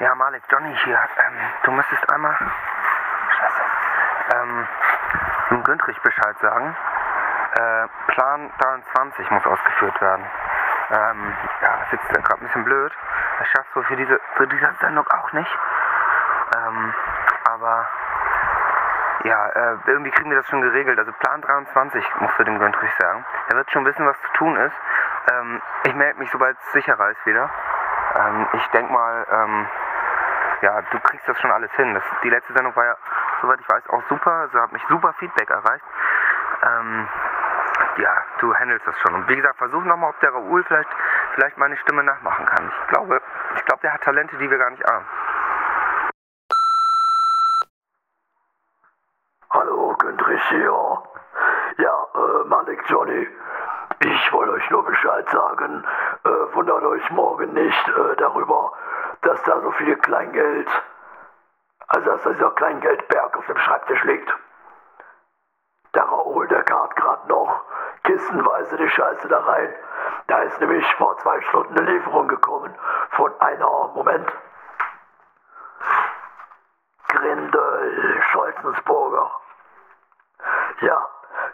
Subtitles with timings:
[0.00, 0.98] Ja, Malik, Johnny hier.
[0.98, 2.36] Ähm, du müsstest einmal.
[3.38, 3.62] Scheiße.
[4.34, 4.68] Ähm,
[5.50, 6.76] dem Güntrich Bescheid sagen.
[7.54, 10.26] Äh, Plan 23 muss ausgeführt werden.
[10.90, 12.92] Ähm, ja, das ist jetzt gerade ein bisschen blöd.
[13.38, 15.58] Das schaffst du für diese, für diese Sendung auch nicht.
[16.56, 16.94] Ähm,
[17.44, 17.88] aber
[19.22, 20.98] ja, äh, irgendwie kriegen wir das schon geregelt.
[20.98, 23.24] Also Plan 23 musst du dem Güntrich sagen.
[23.48, 24.74] Er wird schon wissen, was zu tun ist.
[25.30, 27.48] Ähm, ich melde mich, sobald es sicherer ist wieder.
[28.16, 29.68] Ähm, ich denke mal, ähm,
[30.62, 31.94] ja, du kriegst das schon alles hin.
[31.94, 32.96] Das, die letzte Sendung war ja,
[33.42, 34.30] soweit ich weiß, auch super.
[34.30, 35.84] Also hat mich super Feedback erreicht.
[36.62, 37.08] Ähm,
[37.98, 39.14] ja, du handelst das schon.
[39.14, 40.88] Und wie gesagt, versuch nochmal, ob der Raoul vielleicht,
[41.34, 42.72] vielleicht meine Stimme nachmachen kann.
[42.82, 43.20] Ich glaube,
[43.56, 45.06] ich glaube, der hat Talente, die wir gar nicht ahnen.
[49.50, 51.02] Hallo, Gündrich hier.
[51.78, 53.28] Ja, äh, Malik Johnny.
[54.00, 55.84] Ich wollte euch nur Bescheid sagen.
[56.24, 58.72] Äh, wundert euch morgen nicht äh, darüber,
[59.24, 60.68] dass da so viel Kleingeld,
[61.88, 64.32] also dass da dieser Kleingeldberg auf dem Schreibtisch liegt.
[65.94, 67.64] Der Raoul, der kart gerade noch
[68.02, 69.74] kissenweise die Scheiße da rein.
[70.26, 72.74] Da ist nämlich vor zwei Stunden eine Lieferung gekommen
[73.10, 74.30] von einer, Moment,
[77.08, 79.30] Grindel Scholzensburger.
[80.80, 81.08] Ja,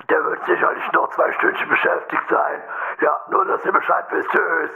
[0.09, 2.63] der wird sicherlich noch zwei Stündchen beschäftigt sein.
[3.01, 4.31] Ja, nur dass ihr Bescheid wisst.
[4.31, 4.71] Tschüss.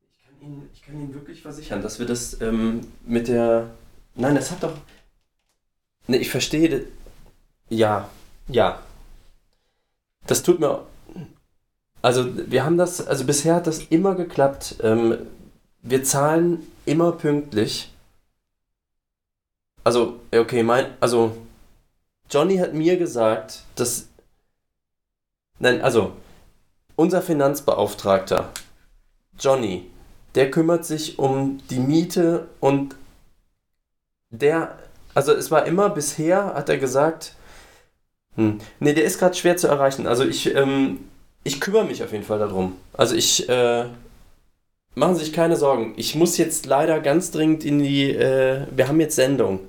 [0.00, 3.70] Ich kann Ihnen, ich kann Ihnen wirklich versichern, dass wir das ähm, mit der.
[4.14, 4.76] Nein, das hat doch.
[6.06, 6.86] Ne, ich verstehe.
[7.68, 8.08] Ja,
[8.48, 8.82] ja.
[10.26, 10.86] Das tut mir.
[12.02, 13.06] Also, wir haben das.
[13.06, 14.76] Also, bisher hat das immer geklappt.
[14.82, 15.18] Ähm,
[15.82, 17.92] wir zahlen immer pünktlich.
[19.84, 20.86] Also, okay, mein.
[21.00, 21.36] Also,
[22.30, 24.08] Johnny hat mir gesagt, dass.
[25.58, 26.12] Nein, also,
[26.96, 28.50] unser Finanzbeauftragter,
[29.38, 29.91] Johnny,
[30.34, 32.96] der kümmert sich um die Miete und
[34.30, 34.78] der,
[35.14, 37.34] also es war immer bisher, hat er gesagt,
[38.36, 40.06] hm, nee, der ist gerade schwer zu erreichen.
[40.06, 41.00] Also ich, ähm,
[41.44, 42.76] ich kümmere mich auf jeden Fall darum.
[42.94, 43.84] Also ich, äh,
[44.94, 45.94] machen Sie sich keine Sorgen.
[45.96, 49.60] Ich muss jetzt leider ganz dringend in die, äh, wir haben jetzt Sendung.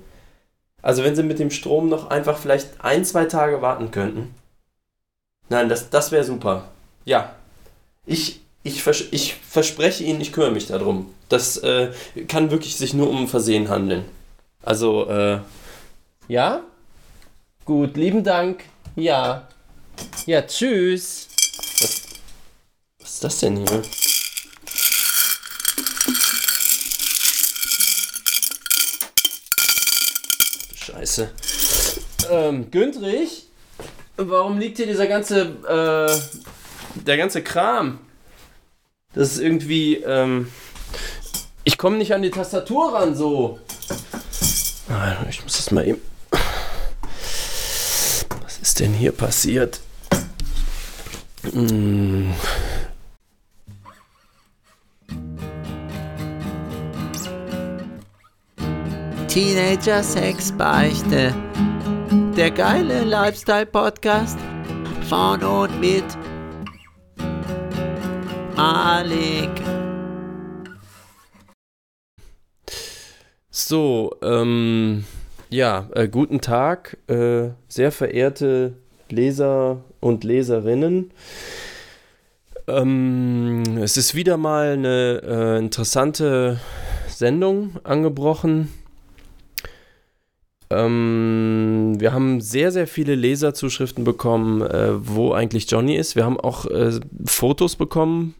[0.82, 4.34] Also wenn Sie mit dem Strom noch einfach vielleicht ein, zwei Tage warten könnten.
[5.48, 6.70] Nein, das, das wäre super.
[7.04, 7.34] Ja.
[8.06, 11.14] Ich, ich, vers ich verspreche Ihnen, ich kümmere mich darum.
[11.28, 11.92] Das äh,
[12.26, 14.06] kann wirklich sich nur um Versehen handeln.
[14.62, 15.40] Also, äh,
[16.28, 16.62] ja?
[17.66, 18.64] Gut, lieben Dank.
[18.96, 19.46] Ja.
[20.26, 21.28] Ja, tschüss.
[21.80, 22.02] Was,
[22.98, 23.82] was ist das denn hier?
[30.74, 31.30] Scheiße.
[32.30, 33.44] Ähm, Güntrich?
[34.16, 37.98] Warum liegt hier dieser ganze, äh, der ganze Kram?
[39.14, 40.48] Das ist irgendwie, ähm,
[41.62, 43.60] ich komme nicht an die Tastatur ran, so.
[45.30, 46.00] Ich muss das mal eben.
[48.42, 49.80] Was ist denn hier passiert?
[51.52, 52.34] Hm.
[59.28, 61.34] Teenager Sex Beichte.
[62.36, 64.38] Der geile Lifestyle Podcast
[65.08, 66.04] von und mit
[68.64, 69.50] Malik.
[73.50, 75.04] So, ähm,
[75.50, 78.72] ja, äh, guten Tag, äh, sehr verehrte
[79.10, 81.10] Leser und Leserinnen.
[82.66, 86.58] Ähm, es ist wieder mal eine äh, interessante
[87.08, 88.72] Sendung angebrochen.
[90.70, 96.16] Ähm, wir haben sehr, sehr viele Leserzuschriften bekommen, äh, wo eigentlich Johnny ist.
[96.16, 98.34] Wir haben auch äh, Fotos bekommen.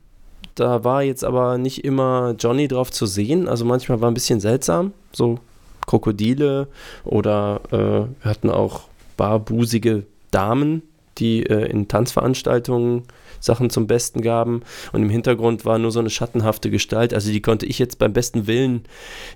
[0.55, 3.49] Da war jetzt aber nicht immer Johnny drauf zu sehen.
[3.49, 4.93] Also manchmal war ein bisschen seltsam.
[5.13, 5.39] So
[5.87, 6.69] Krokodile
[7.05, 8.83] oder äh, wir hatten auch
[9.17, 10.83] barbusige Damen,
[11.19, 13.03] die äh, in Tanzveranstaltungen
[13.41, 14.63] Sachen zum Besten gaben.
[14.93, 17.13] Und im Hintergrund war nur so eine schattenhafte Gestalt.
[17.13, 18.85] Also die konnte ich jetzt beim besten Willen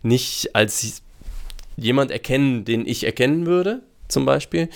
[0.02, 1.02] nicht als
[1.76, 4.68] jemand erkennen, den ich erkennen würde, zum Beispiel.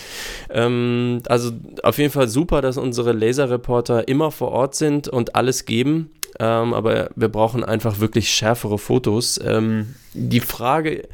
[0.50, 1.50] Ähm, also
[1.82, 6.10] auf jeden Fall super, dass unsere Laserreporter immer vor Ort sind und alles geben.
[6.38, 9.38] Ähm, aber wir brauchen einfach wirklich schärfere Fotos.
[9.42, 11.08] Ähm, die Frage,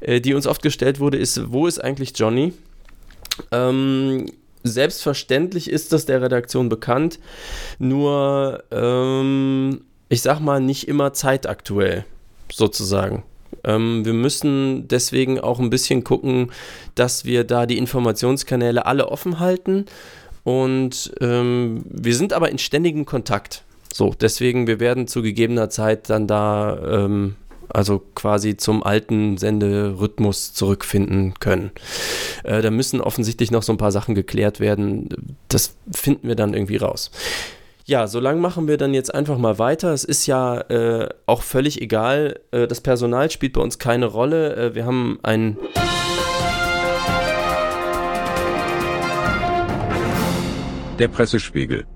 [0.00, 2.52] äh, die uns oft gestellt wurde, ist, wo ist eigentlich Johnny?
[3.52, 4.26] Ähm,
[4.64, 7.18] selbstverständlich ist das der Redaktion bekannt,
[7.78, 12.04] nur ähm, ich sag mal nicht immer zeitaktuell,
[12.52, 13.22] sozusagen.
[13.64, 16.50] Ähm, wir müssen deswegen auch ein bisschen gucken,
[16.94, 19.86] dass wir da die Informationskanäle alle offen halten
[20.44, 23.64] und ähm, wir sind aber in ständigem Kontakt.
[23.96, 27.36] So, deswegen, wir werden zu gegebener Zeit dann da ähm,
[27.70, 31.70] also quasi zum alten Senderhythmus zurückfinden können.
[32.44, 35.38] Äh, da müssen offensichtlich noch so ein paar Sachen geklärt werden.
[35.48, 37.10] Das finden wir dann irgendwie raus.
[37.86, 39.94] Ja, so lange machen wir dann jetzt einfach mal weiter.
[39.94, 42.40] Es ist ja äh, auch völlig egal.
[42.50, 44.56] Äh, das Personal spielt bei uns keine Rolle.
[44.56, 45.56] Äh, wir haben ein.
[50.98, 51.86] Der Pressespiegel.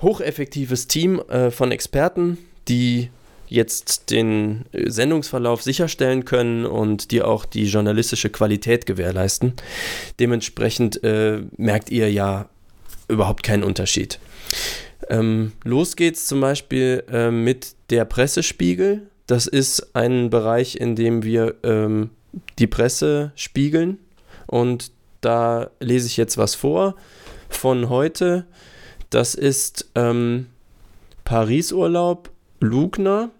[0.00, 2.38] Hocheffektives Team äh, von Experten,
[2.68, 3.10] die
[3.48, 9.54] jetzt den äh, Sendungsverlauf sicherstellen können und die auch die journalistische Qualität gewährleisten.
[10.18, 12.48] Dementsprechend äh, merkt ihr ja
[13.08, 14.18] überhaupt keinen Unterschied.
[15.08, 19.08] Ähm, los geht's zum Beispiel äh, mit der Pressespiegel.
[19.26, 22.10] Das ist ein Bereich, in dem wir ähm,
[22.58, 23.98] die Presse spiegeln.
[24.46, 24.90] Und
[25.20, 26.94] da lese ich jetzt was vor
[27.48, 28.46] von heute.
[29.10, 30.48] Das ist ähm,
[31.24, 32.30] Paris-Urlaub,
[32.60, 33.30] Lugner,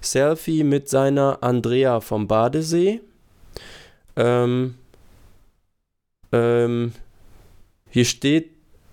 [0.00, 3.00] Selfie mit seiner Andrea vom Badesee.
[4.16, 4.76] Ähm,
[6.32, 6.92] ähm,
[7.90, 8.50] hier steht,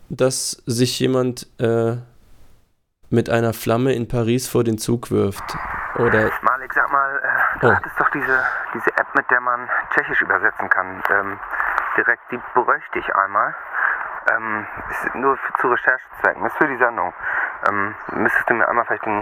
[0.10, 1.96] dass sich jemand äh,
[3.10, 5.44] mit einer Flamme in Paris vor den Zug wirft.
[5.96, 6.32] Oder.
[6.42, 7.72] Malik, sag mal, äh, du Oh.
[7.76, 8.40] hattest doch diese,
[8.74, 11.02] diese App, mit der man Tschechisch übersetzen kann.
[11.12, 11.40] Ähm,
[11.96, 13.56] direkt, die bräuchte ich einmal.
[14.32, 14.66] Ähm,
[15.16, 17.14] nur für, zu Recherchezwecken, ist für die Sendung.
[17.68, 19.22] Ähm, müsstest du mir einmal vielleicht den,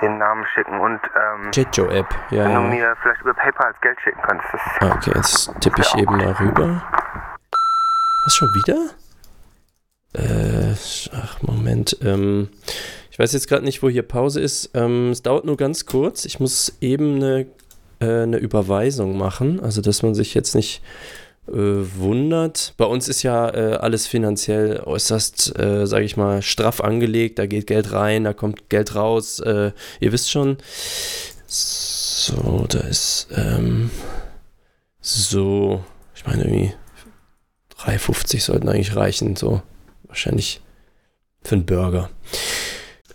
[0.00, 2.44] den Namen schicken und ähm, Jetjo-App, ja.
[2.44, 4.52] wenn du mir vielleicht über PayPal als Geld schicken könntest.
[4.52, 6.82] Das Ah, okay, jetzt tippe ich eben mal rüber.
[8.24, 8.90] Was schon wieder?
[10.14, 10.74] Äh,
[11.12, 11.96] ach, Moment.
[12.02, 12.48] Ähm,
[13.10, 14.70] ich weiß jetzt gerade nicht, wo hier Pause ist.
[14.74, 16.24] Ähm, es dauert nur ganz kurz.
[16.24, 17.46] Ich muss eben eine,
[18.00, 19.60] äh, eine Überweisung machen.
[19.60, 20.82] Also, dass man sich jetzt nicht
[21.48, 21.54] äh,
[21.96, 22.74] wundert.
[22.76, 27.38] Bei uns ist ja äh, alles finanziell äußerst, äh, sage ich mal, straff angelegt.
[27.38, 29.40] Da geht Geld rein, da kommt Geld raus.
[29.40, 30.58] Äh, ihr wisst schon.
[31.46, 33.90] So, da ist, ähm,
[35.00, 35.84] so,
[36.14, 36.74] ich meine irgendwie
[37.78, 39.62] 3,50 sollten eigentlich reichen, so
[40.04, 40.60] wahrscheinlich
[41.42, 42.10] für einen Burger.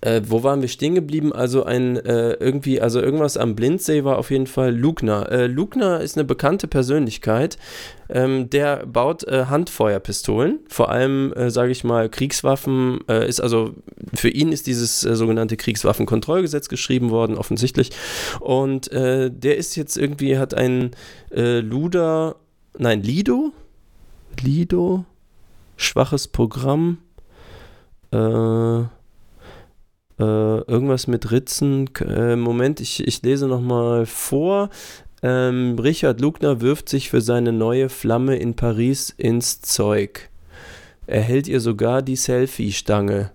[0.02, 1.32] Äh, wo waren wir stehen geblieben?
[1.32, 5.32] Also ein äh, irgendwie, also irgendwas am Blindsee war auf jeden Fall Lugner.
[5.32, 7.58] Äh, Lugner ist eine bekannte Persönlichkeit.
[8.10, 13.00] Ähm, der baut äh, Handfeuerpistolen, vor allem, äh, sage ich mal, Kriegswaffen.
[13.08, 13.76] Äh, ist also
[14.14, 17.92] für ihn ist dieses äh, sogenannte Kriegswaffenkontrollgesetz geschrieben worden, offensichtlich.
[18.40, 20.92] Und äh, der ist jetzt irgendwie hat ein
[21.32, 22.38] äh, Luder,
[22.78, 23.52] nein Lido,
[24.42, 25.06] Lido,
[25.78, 26.98] schwaches Programm.
[28.12, 28.84] Äh,
[30.22, 31.90] äh, irgendwas mit Ritzen.
[32.00, 34.70] Äh, Moment, ich, ich lese nochmal vor.
[35.24, 40.30] Ähm, Richard Lugner wirft sich für seine neue Flamme in Paris ins Zeug.
[41.08, 43.32] Er hält ihr sogar die Selfie-Stange.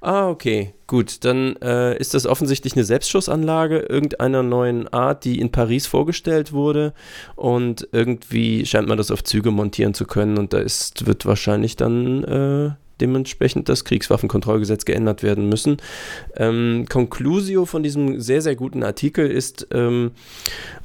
[0.00, 1.24] Ah, okay, gut.
[1.24, 6.94] Dann äh, ist das offensichtlich eine Selbstschussanlage irgendeiner neuen Art, die in Paris vorgestellt wurde.
[7.34, 10.38] Und irgendwie scheint man das auf Züge montieren zu können.
[10.38, 15.76] Und da ist, wird wahrscheinlich dann äh, dementsprechend das Kriegswaffenkontrollgesetz geändert werden müssen.
[16.36, 20.12] Ähm, Conclusio von diesem sehr, sehr guten Artikel ist ähm,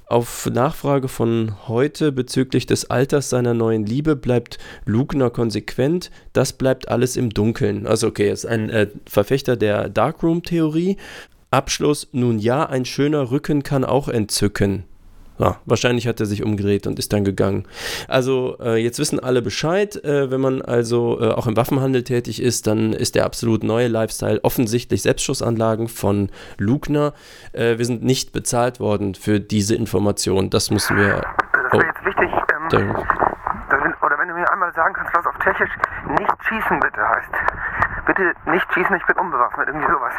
[0.08, 6.12] auf Nachfrage von heute bezüglich des Alters seiner neuen Liebe bleibt Lugner konsequent.
[6.34, 7.88] Das bleibt alles im Dunkeln.
[7.88, 10.98] Also okay, er ist ein äh, Verfechter der Darkroom-Theorie.
[11.50, 14.86] Abschluss, nun ja, ein schöner Rücken kann auch entzücken.
[15.38, 17.66] Ja, wahrscheinlich hat er sich umgedreht und ist dann gegangen.
[18.08, 19.96] Also äh, jetzt wissen alle Bescheid.
[20.04, 23.88] Äh, wenn man also äh, auch im Waffenhandel tätig ist, dann ist der absolut neue
[23.88, 27.14] Lifestyle offensichtlich Selbstschussanlagen von Lugner.
[27.54, 30.50] Äh, wir sind nicht bezahlt worden für diese Information.
[30.50, 31.22] Das müssen wir.
[31.54, 32.30] Das wäre jetzt wichtig,
[32.74, 32.96] ähm,
[34.02, 35.72] oder wenn du mir einmal sagen kannst, was auf Tschechisch
[36.08, 37.32] nicht schießen bitte heißt.
[38.06, 40.14] Bitte nicht schießen, ich bin unbewaffnet, irgendwie sowas.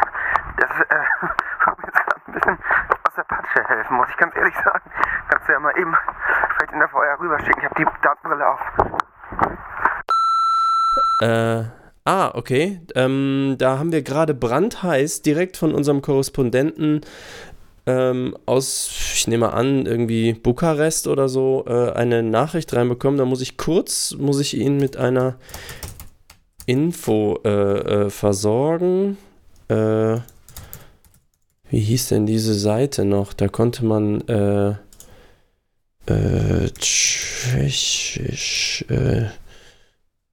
[0.56, 1.26] Das äh,
[2.26, 2.58] ein bisschen
[3.12, 4.90] aus der Patsche helfen, muss ich ganz ehrlich sagen.
[5.28, 5.94] Kannst du ja mal eben
[6.56, 7.58] vielleicht in der VR rüberschicken.
[7.58, 8.60] Ich habe die Datenbrille auf.
[11.20, 11.64] Äh,
[12.04, 12.80] ah, okay.
[12.94, 17.02] Ähm, da haben wir gerade brandheiß direkt von unserem Korrespondenten
[17.84, 23.18] ähm, aus, ich nehme an, irgendwie Bukarest oder so, äh, eine Nachricht reinbekommen.
[23.18, 25.34] Da muss ich kurz, muss ich ihn mit einer
[26.64, 27.50] Info äh,
[28.06, 29.18] äh, versorgen.
[29.68, 30.20] Äh,
[31.72, 33.32] wie hieß denn diese Seite noch?
[33.32, 34.76] Da konnte man äh,
[36.06, 38.14] äh, Tschechisch,
[38.90, 39.24] äh,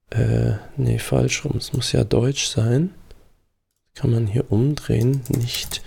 [0.10, 1.55] äh, nee, falsch rum.
[1.58, 2.93] Es muss ja Deutsch sein.
[3.96, 5.81] Kann man hier umdrehen, nicht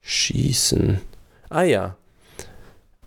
[0.00, 1.00] schießen.
[1.50, 1.97] Ah ja.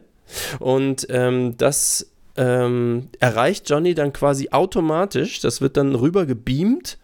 [0.60, 6.98] Und ähm, das ähm, erreicht Johnny dann quasi automatisch, das wird dann rüber gebeamt,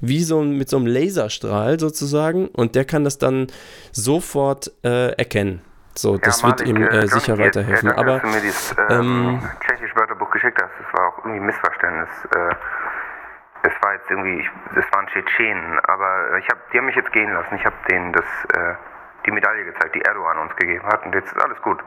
[0.00, 3.46] wie so mit so einem Laserstrahl sozusagen, und der kann das dann
[3.92, 5.62] sofort äh, erkennen.
[5.94, 7.46] So, das Ja, wird ihm äh, äh, sicher danke dir.
[7.46, 7.88] weiterhelfen.
[7.88, 10.72] Danke, Aber dass du mir dieses ähm, ähm, tschechische Wörterbuch geschickt hast.
[10.78, 12.08] Das war auch irgendwie ein Missverständnis.
[12.34, 12.54] Äh,
[13.62, 17.32] es war jetzt irgendwie, es waren Tschetschenen, aber ich hab, die haben mich jetzt gehen
[17.32, 17.54] lassen.
[17.56, 18.74] Ich habe denen das, äh,
[19.26, 21.04] die Medaille gezeigt, die Erdogan uns gegeben hat.
[21.04, 21.78] Und jetzt ist alles gut.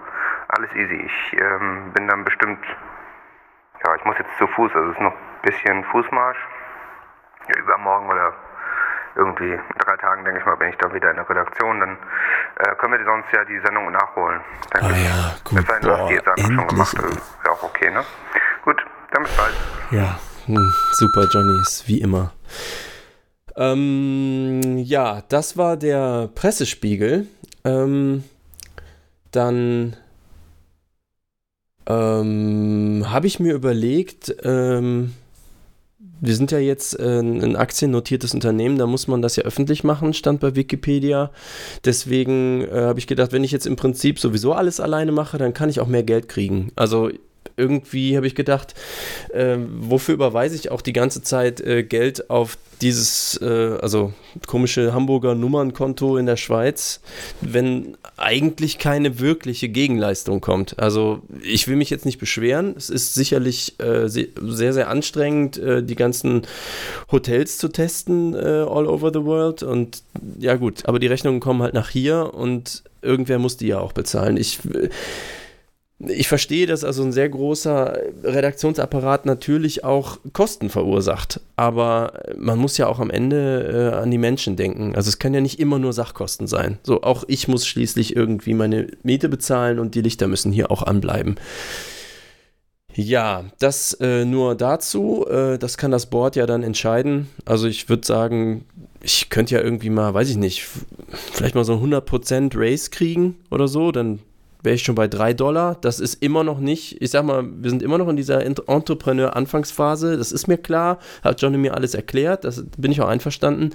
[0.49, 0.95] Alles easy.
[1.05, 2.63] Ich ähm, bin dann bestimmt,
[3.85, 6.37] ja, ich muss jetzt zu Fuß, also es ist noch ein bisschen Fußmarsch.
[7.47, 8.33] Ja, übermorgen oder
[9.15, 11.79] irgendwie in drei Tagen, denke ich mal, bin ich dann wieder in der Redaktion.
[11.79, 11.97] Dann
[12.57, 14.41] äh, können wir sonst ja die Sendung nachholen.
[14.73, 15.59] denke Ah ja, gut.
[15.59, 16.69] Es sei denn, du hast Boah, die jetzt einfach schon endlich.
[16.69, 16.93] gemacht.
[16.93, 18.03] Ist ja auch okay, ne?
[18.63, 19.53] Gut, dann bis bald.
[19.91, 22.31] Ja, hm, super, Johnny, ist wie immer.
[23.59, 27.27] Ähm, ja, das war der Pressespiegel.
[27.65, 28.23] Ähm,
[29.31, 29.97] dann
[31.85, 35.13] ähm, habe ich mir überlegt, ähm,
[36.21, 40.13] wir sind ja jetzt äh, ein aktiennotiertes Unternehmen, da muss man das ja öffentlich machen,
[40.13, 41.31] stand bei Wikipedia.
[41.83, 45.53] Deswegen äh, habe ich gedacht, wenn ich jetzt im Prinzip sowieso alles alleine mache, dann
[45.53, 46.71] kann ich auch mehr Geld kriegen.
[46.77, 47.09] Also
[47.57, 48.73] irgendwie habe ich gedacht,
[49.33, 54.13] äh, wofür überweise ich auch die ganze Zeit äh, Geld auf dieses, äh, also
[54.47, 57.01] komische Hamburger Nummernkonto in der Schweiz,
[57.41, 60.79] wenn eigentlich keine wirkliche Gegenleistung kommt.
[60.79, 62.73] Also ich will mich jetzt nicht beschweren.
[62.77, 66.43] Es ist sicherlich äh, se sehr, sehr anstrengend, äh, die ganzen
[67.11, 69.61] Hotels zu testen äh, all over the world.
[69.63, 70.03] Und
[70.39, 73.93] ja gut, aber die Rechnungen kommen halt nach hier und irgendwer muss die ja auch
[73.93, 74.37] bezahlen.
[74.37, 74.59] Ich
[75.99, 82.77] ich verstehe, dass also ein sehr großer Redaktionsapparat natürlich auch Kosten verursacht, aber man muss
[82.77, 84.95] ja auch am Ende äh, an die Menschen denken.
[84.95, 86.79] Also es kann ja nicht immer nur Sachkosten sein.
[86.83, 90.83] So, auch ich muss schließlich irgendwie meine Miete bezahlen und die Lichter müssen hier auch
[90.83, 91.35] anbleiben.
[92.95, 95.25] Ja, das äh, nur dazu.
[95.29, 97.27] Äh, das kann das Board ja dann entscheiden.
[97.45, 98.65] Also ich würde sagen,
[99.01, 100.65] ich könnte ja irgendwie mal, weiß ich nicht,
[101.33, 104.19] vielleicht mal so ein 100% Race kriegen oder so, dann
[104.61, 105.77] wäre ich schon bei 3 Dollar.
[105.81, 108.67] Das ist immer noch nicht, ich sag mal, wir sind immer noch in dieser Ent-
[108.67, 110.17] Entrepreneur-Anfangsphase.
[110.17, 113.71] Das ist mir klar, hat Johnny mir alles erklärt, das bin ich auch einverstanden.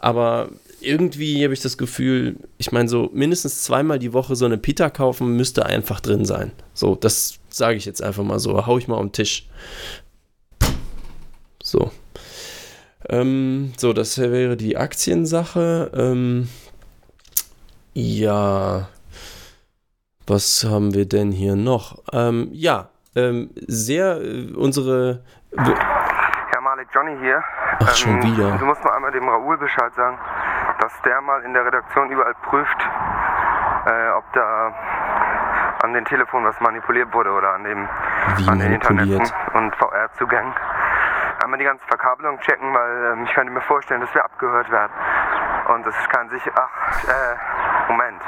[0.00, 0.48] Aber
[0.80, 4.90] irgendwie habe ich das Gefühl, ich meine, so mindestens zweimal die Woche so eine Pita
[4.90, 6.52] kaufen müsste einfach drin sein.
[6.74, 9.48] So, das sage ich jetzt einfach mal so, hau ich mal am Tisch.
[11.62, 11.90] So.
[13.08, 15.90] Ähm, so, das wäre die Aktiensache.
[15.94, 16.48] Ähm,
[17.94, 18.88] ja.
[20.26, 21.98] Was haben wir denn hier noch?
[22.12, 25.22] Ähm, ja, ähm, sehr äh, unsere.
[25.54, 27.36] Ja, Malik, Johnny hier.
[27.36, 27.42] Ähm,
[27.80, 28.56] Ach, schon wieder.
[28.56, 30.18] Du musst mal einmal dem Raoul Bescheid sagen,
[30.80, 32.80] dass der mal in der Redaktion überall prüft,
[33.86, 34.72] äh, ob da
[35.82, 37.88] an den Telefonen was manipuliert wurde oder an dem
[38.36, 38.72] Wie an den?
[38.72, 40.54] Interneten und VR-Zugängen.
[41.42, 44.92] Einmal die ganze Verkabelung checken, weil ähm, ich könnte mir vorstellen, dass wir abgehört werden.
[45.74, 46.42] Und das kann sich.
[46.54, 48.22] Ach, äh, Moment.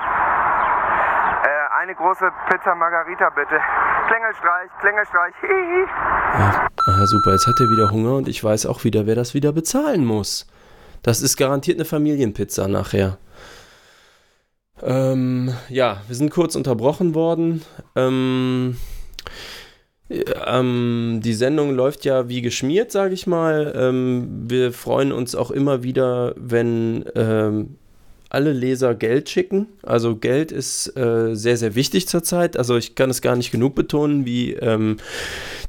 [1.87, 3.61] Eine große Pizza Margarita bitte.
[4.09, 5.35] Klingelstreich, Klingelstreich.
[5.41, 5.87] Hihi.
[6.35, 9.53] Ah, super, jetzt hat er wieder Hunger und ich weiß auch wieder, wer das wieder
[9.53, 10.49] bezahlen muss.
[11.05, 13.19] Das ist garantiert eine Familienpizza nachher.
[14.83, 17.63] Ähm, ja, wir sind kurz unterbrochen worden.
[17.95, 18.79] Ähm,
[20.11, 23.73] ähm, die Sendung läuft ja wie geschmiert, sage ich mal.
[23.77, 27.79] Ähm, wir freuen uns auch immer wieder, wenn ähm,
[28.29, 29.69] alle Leser Geld schicken.
[29.83, 32.57] Also Geld ist äh, sehr, sehr wichtig zurzeit.
[32.57, 34.97] Also ich kann es gar nicht genug betonen, wie ähm,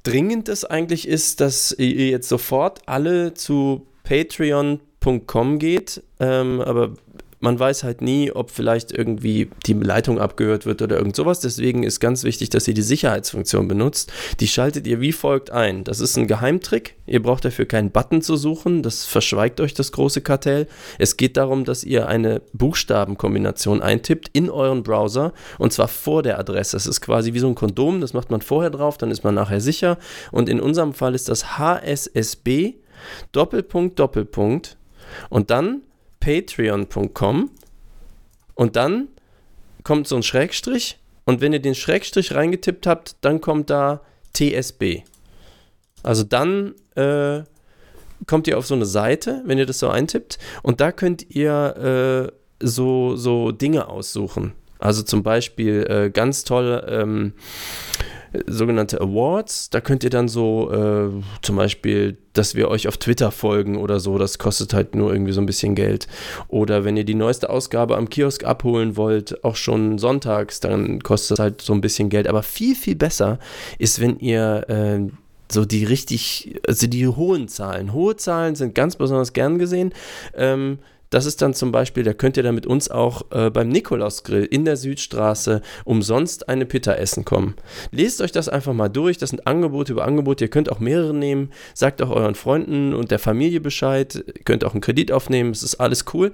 [0.03, 6.01] dringend es eigentlich ist, dass ihr jetzt sofort alle zu patreon.com geht.
[6.19, 6.93] Ähm, aber
[7.39, 11.39] man weiß halt nie, ob vielleicht irgendwie die Leitung abgehört wird oder irgend sowas.
[11.39, 14.11] Deswegen ist ganz wichtig, dass ihr die Sicherheitsfunktion benutzt.
[14.39, 15.83] Die schaltet ihr wie folgt ein.
[15.83, 16.95] Das ist ein Geheimtrick.
[17.05, 18.81] Ihr braucht dafür keinen Button zu suchen.
[18.81, 20.67] Das verschweigt euch das große Kartell.
[20.97, 26.39] Es geht darum, dass ihr eine Buchstabenkombination eintippt in euren Browser und zwar vor der
[26.39, 26.75] Adresse.
[26.75, 28.01] Das ist quasi wie so ein Kondom.
[28.01, 29.97] Das macht man vorher drauf, dann ist man nachher sicher.
[30.31, 32.75] Und in unserem Fall ist das HSSB
[33.31, 34.77] Doppelpunkt Doppelpunkt
[35.29, 35.83] und dann
[36.19, 37.51] patreon.com
[38.55, 39.07] und dann
[39.83, 44.01] kommt so ein Schrägstrich und wenn ihr den Schrägstrich reingetippt habt, dann kommt da
[44.33, 45.01] TSB.
[46.03, 47.43] Also dann äh,
[48.25, 52.31] kommt ihr auf so eine Seite, wenn ihr das so eintippt, und da könnt ihr
[52.31, 54.53] äh, so, so Dinge aussuchen.
[54.79, 57.33] Also zum Beispiel äh, ganz toll ähm,
[58.45, 59.69] sogenannte Awards.
[59.69, 61.09] Da könnt ihr dann so äh,
[61.41, 64.17] zum Beispiel, dass wir euch auf Twitter folgen oder so.
[64.17, 66.07] Das kostet halt nur irgendwie so ein bisschen Geld.
[66.47, 71.37] Oder wenn ihr die neueste Ausgabe am Kiosk abholen wollt, auch schon sonntags, dann kostet
[71.37, 72.27] es halt so ein bisschen Geld.
[72.27, 73.39] Aber viel, viel besser
[73.79, 75.11] ist, wenn ihr äh,
[75.51, 77.93] so die richtig, also die hohen Zahlen.
[77.93, 79.93] Hohe Zahlen sind ganz besonders gern gesehen.
[80.35, 80.79] Ähm,
[81.09, 84.45] das ist dann zum Beispiel, da könnt ihr dann mit uns auch äh, beim Nikolausgrill
[84.45, 87.55] in der Südstraße umsonst eine Pitta essen kommen.
[87.91, 89.17] Lest euch das einfach mal durch.
[89.17, 90.45] Das sind Angebote über Angebote.
[90.45, 91.51] Ihr könnt auch mehrere nehmen.
[91.73, 94.15] Sagt auch euren Freunden und der Familie Bescheid.
[94.15, 95.51] Ihr könnt auch einen Kredit aufnehmen.
[95.51, 96.33] Es ist alles cool.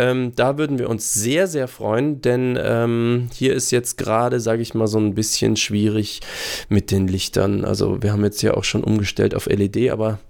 [0.00, 4.62] Ähm, da würden wir uns sehr, sehr freuen, denn ähm, hier ist jetzt gerade, sage
[4.62, 6.20] ich mal, so ein bisschen schwierig
[6.68, 7.64] mit den Lichtern.
[7.64, 10.20] Also wir haben jetzt ja auch schon umgestellt auf LED, aber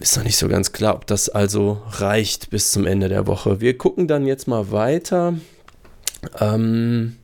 [0.00, 3.60] ist noch nicht so ganz klar, ob das also reicht bis zum Ende der Woche.
[3.60, 5.34] Wir gucken dann jetzt mal weiter.
[6.40, 7.16] Ähm,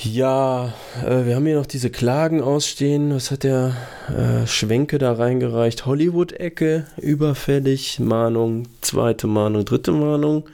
[0.00, 0.72] ja,
[1.04, 3.12] äh, wir haben hier noch diese Klagen ausstehen.
[3.14, 3.76] Was hat der
[4.08, 5.86] äh, Schwenke da reingereicht?
[5.86, 10.48] Hollywood-Ecke, überfällig, Mahnung, zweite Mahnung, dritte Mahnung,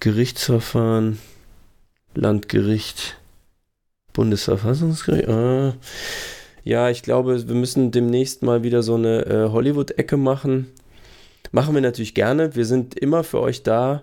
[0.00, 1.18] Gerichtsverfahren,
[2.14, 3.18] Landgericht,
[4.14, 5.28] Bundesverfassungsgericht.
[5.28, 5.74] Ah.
[6.64, 10.70] Ja, ich glaube, wir müssen demnächst mal wieder so eine äh, Hollywood-Ecke machen.
[11.52, 12.54] Machen wir natürlich gerne.
[12.54, 14.02] Wir sind immer für euch da.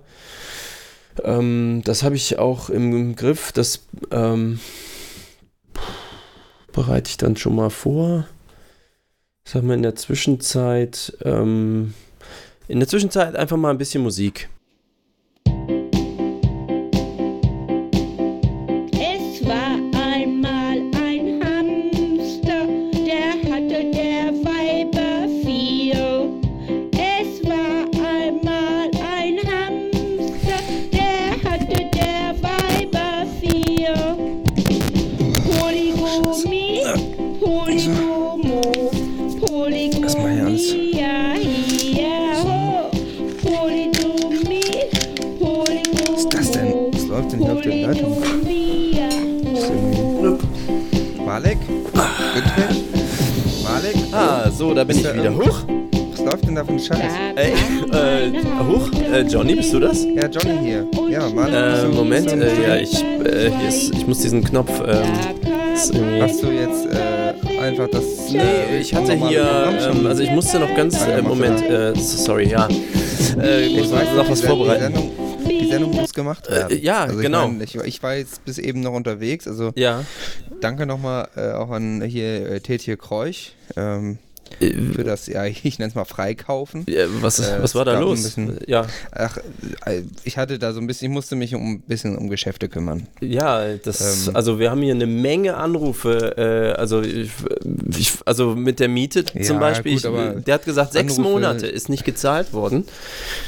[1.23, 3.51] Ähm, das habe ich auch im, im Griff.
[3.51, 4.59] Das ähm,
[6.73, 8.27] bereite ich dann schon mal vor.
[9.45, 11.17] Was haben wir in der Zwischenzeit?
[11.23, 11.93] Ähm,
[12.67, 14.49] in der Zwischenzeit einfach mal ein bisschen Musik.
[54.77, 55.35] Da bin ich wieder.
[55.35, 55.63] Huch!
[56.11, 57.13] Was läuft denn da für ein Scheiß?
[57.35, 58.31] Ey, äh,
[58.67, 60.03] huch, äh, Johnny, bist du das?
[60.03, 60.85] Ja, Johnny hier.
[61.09, 61.83] Ja, Malek.
[61.83, 66.21] Äh, Moment, äh, ja, ich, äh, hier ist, ich muss diesen Knopf, ähm, ist irgendwie-
[66.21, 68.03] Hast du jetzt äh, einfach das.
[68.31, 69.45] Nee, ich hatte hier,
[69.91, 72.67] ähm, also ich musste noch ganz, äh, Moment, äh, sorry, ja.
[73.41, 74.93] Äh, ich muss weiß, noch was die- vorbereiten.
[75.49, 76.77] Die Sendung, muss gemacht werden.
[76.77, 77.45] Äh, ja, also genau.
[77.45, 80.03] Ich, mein, ich, ich war jetzt bis eben noch unterwegs, also Ja,
[80.61, 84.26] danke nochmal äh, auch an hier äh, Tetje Kreuch ähm, äh,
[84.59, 86.87] für das, ja, ich nenne es mal Freikaufen.
[86.87, 88.23] äh, was, Äh, was war da los?
[88.23, 89.37] bisschen- Ja, Ach,
[89.85, 92.69] äh, ich hatte da so ein bisschen, ich musste mich um ein bisschen um Geschäfte
[92.69, 93.07] kümmern.
[93.21, 94.35] ja, das, Ähm.
[94.35, 97.31] also wir haben hier eine Menge Anrufe, äh, also ich,
[97.97, 101.21] ich, also mit der Miete zum Ja, Beispiel, gut, ich, der hat gesagt, sechs Anrufe-
[101.21, 102.85] Monate ist nicht gezahlt worden.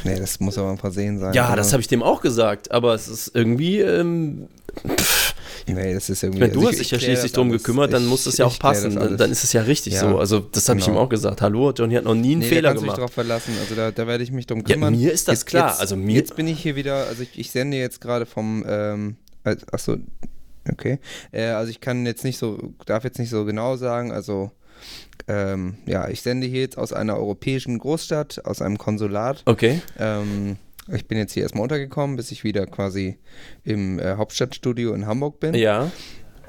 [0.04, 1.34] Nee, das muss aber ein Versehen sein.
[1.34, 1.58] Ja, oder?
[1.58, 4.48] das habe ich dem auch gesagt, aber es ist irgendwie, ähm,
[4.88, 5.18] pff,
[5.67, 6.41] Nee, das ist irgendwie.
[6.41, 7.63] Wenn du also hast ich- dich ja ich schließlich das drum alles.
[7.63, 8.95] gekümmert, dann Ich- muss das ja auch ich passen.
[8.95, 10.17] Dann, dann ist es ja richtig Ja, so.
[10.19, 10.98] Also das habe ich genau.
[10.98, 11.41] ihm auch gesagt.
[11.41, 13.00] Hallo, Johnny hat noch nie einen Nee, Fehler da kannst gemacht.
[13.00, 13.54] drauf verlassen.
[13.62, 14.95] Also da, da werde ich mich drum Ja, kümmern.
[14.98, 15.69] mir ist das jetzt, klar.
[15.69, 18.63] Jetzt, Also mir- jetzt bin ich hier wieder, also ich, ich sende jetzt gerade vom,
[18.67, 19.98] ähm, also- ach so,
[20.72, 21.00] okay.
[21.32, 24.52] Äh, also ich kann jetzt nicht so, darf jetzt nicht so genau sagen, also
[25.28, 29.43] ähm, ja, ich sende hier jetzt aus einer europäischen Großstadt, aus einem Konsulat.
[29.45, 29.82] Okay.
[30.00, 30.56] Ähm,
[30.93, 33.17] ich bin jetzt hier erstmal untergekommen, bis ich wieder quasi
[33.63, 35.54] im äh, Hauptstadtstudio in Hamburg bin.
[35.54, 35.91] Ja.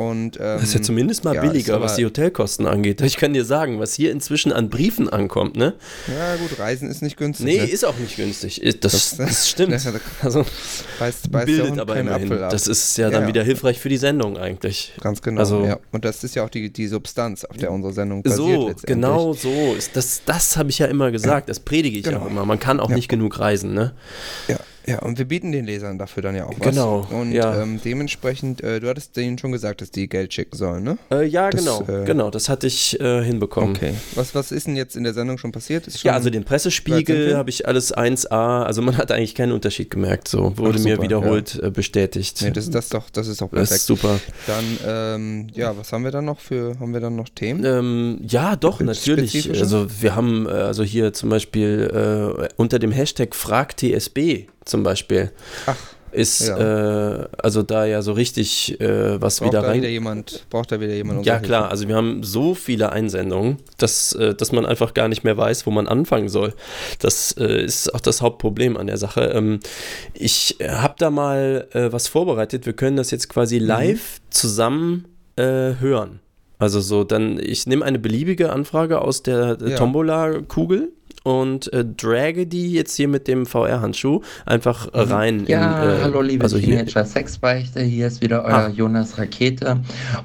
[0.01, 3.03] Und, ähm, Das ist ja zumindest mal ja, billiger, was die Hotelkosten angeht.
[3.03, 5.75] Ich kann dir sagen, was hier inzwischen an Briefen ankommt, ne?
[6.09, 7.45] Ja, gut, Reisen ist nicht günstig.
[7.45, 7.65] Nee, ne?
[7.67, 8.63] ist auch nicht günstig.
[8.81, 9.73] Das, Das- das, stimmt.
[9.75, 9.87] das-
[10.23, 10.47] Also
[10.99, 12.25] beißt, beißt bildet aber immerhin.
[12.33, 12.51] Apfel ab.
[12.51, 13.27] Das ist ja dann Ja, ja.
[13.29, 14.95] wieder hilfreich für die Sendung eigentlich.
[15.03, 15.41] Ganz genau.
[15.41, 15.79] Also- ja.
[15.93, 18.39] Und das ist ja auch die, die Substanz, auf der unsere Sendung basiert.
[18.81, 19.75] So, genau so.
[19.77, 21.51] Ist das das habe ich ja immer gesagt.
[21.51, 22.21] Das predige ich Genau.
[22.21, 22.47] auch immer.
[22.47, 23.93] Man kann auch nicht genug reisen, ne?
[24.49, 26.69] Ja, ja, und wir bieten den Lesern dafür dann ja auch was.
[26.71, 27.63] Genau, Und ja.
[27.63, 30.99] ähm, dementsprechend, äh, du hattest denen schon gesagt, dass die Geld schicken sollen, ne?
[31.11, 31.83] Äh, ja, Das, genau.
[31.89, 33.77] äh, genau, das hatte ich äh, hinbekommen.
[33.77, 33.95] Okay.
[34.15, 35.85] Was, was ist denn jetzt in der Sendung schon passiert?
[35.85, 39.91] Schon, Ja, also den Pressespiegel habe ich alles 1A, also man hat eigentlich keinen Unterschied
[39.91, 42.41] gemerkt, so wurde Ach, mir super, wiederholt äh, bestätigt.
[42.43, 43.81] Nee, das, das, doch, das ist doch Das perfekt.
[43.81, 44.21] ist super.
[44.47, 47.65] Dann, ähm, ja, was haben wir dann noch für, haben wir dann noch Themen?
[47.65, 49.49] Ähm, ja, doch, natürlich.
[49.61, 55.31] Also wir haben äh, also hier zum Beispiel unter dem Hashtag FragTSB zum Beispiel.
[55.67, 55.77] Ach.
[56.13, 57.21] ist Ja.
[57.21, 59.77] äh, also da ja so richtig äh, was Braucht wieder da rein.
[59.77, 61.71] wieder jemand, braucht da wieder jemand Ja klar, Hilfe?
[61.71, 65.67] also wir haben so viele Einsendungen, dass, äh, dass man einfach gar nicht mehr weiß,
[65.67, 66.53] wo man anfangen soll.
[66.99, 69.21] Das äh, ist auch das Hauptproblem an der Sache.
[69.27, 69.61] Ähm,
[70.13, 72.67] ich habe da mal äh, was vorbereitet.
[72.67, 73.67] Wir können das jetzt quasi Mhm.
[73.67, 75.05] live zusammen
[75.37, 75.43] äh,
[75.79, 76.19] hören.
[76.59, 79.77] Also so, dann, ich nehme eine beliebige Anfrage aus der Ja.
[79.77, 85.45] Tombola-Kugel und äh, drage die jetzt hier mit dem VR-Handschuh einfach äh, rein.
[85.47, 88.69] Ja, in, äh, hallo liebe also hier, Teenager Sexbeichte, hier ist wieder euer Ah.
[88.69, 89.81] Jonas Rakete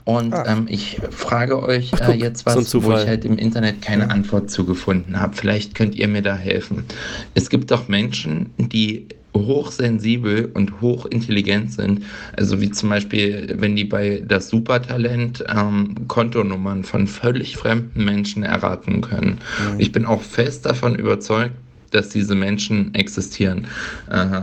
[0.05, 0.45] und Ah.
[0.47, 3.01] ähm, ich frage euch äh, jetzt so was, wo Zufall.
[3.03, 5.35] ich halt im Internet keine Antwort zugefunden habe.
[5.35, 6.85] Vielleicht könnt ihr mir da helfen.
[7.33, 12.03] Es gibt doch Menschen, die hochsensibel und hochintelligent sind,
[12.35, 18.43] also wie zum Beispiel, wenn die bei das Supertalent ähm, Kontonummern von völlig fremden Menschen
[18.43, 19.39] erraten können.
[19.77, 21.55] Ich bin auch fest davon überzeugt,
[21.91, 23.67] dass diese Menschen existieren.
[24.09, 24.41] Äh,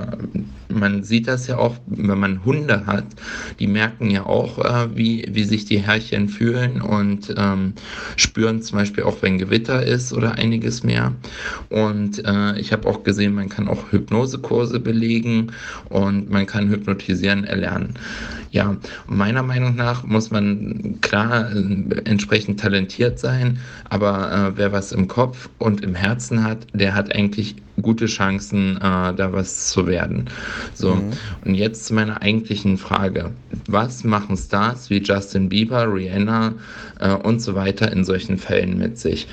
[0.68, 3.04] man sieht das ja auch, wenn man Hunde hat,
[3.58, 7.74] die merken ja auch, äh, wie, wie sich die Herrchen fühlen und ähm,
[8.16, 11.12] spüren zum Beispiel auch, wenn Gewitter ist oder einiges mehr.
[11.68, 15.52] Und äh, ich habe auch gesehen, man kann auch Hypnosekurse belegen
[15.88, 17.94] und man kann hypnotisieren erlernen.
[18.50, 18.76] Ja,
[19.06, 25.08] meiner Meinung nach muss man klar äh, entsprechend talentiert sein, aber äh, wer was im
[25.08, 27.31] Kopf und im Herzen hat, der hat eigentlich
[27.80, 30.26] gute Chancen, äh, da was zu werden.
[30.74, 30.98] So,
[31.44, 33.30] und jetzt zu meiner eigentlichen Frage.
[33.66, 36.54] Was machen Stars wie Justin Bieber, Rihanna
[37.00, 39.26] äh, und so weiter in solchen Fällen mit sich?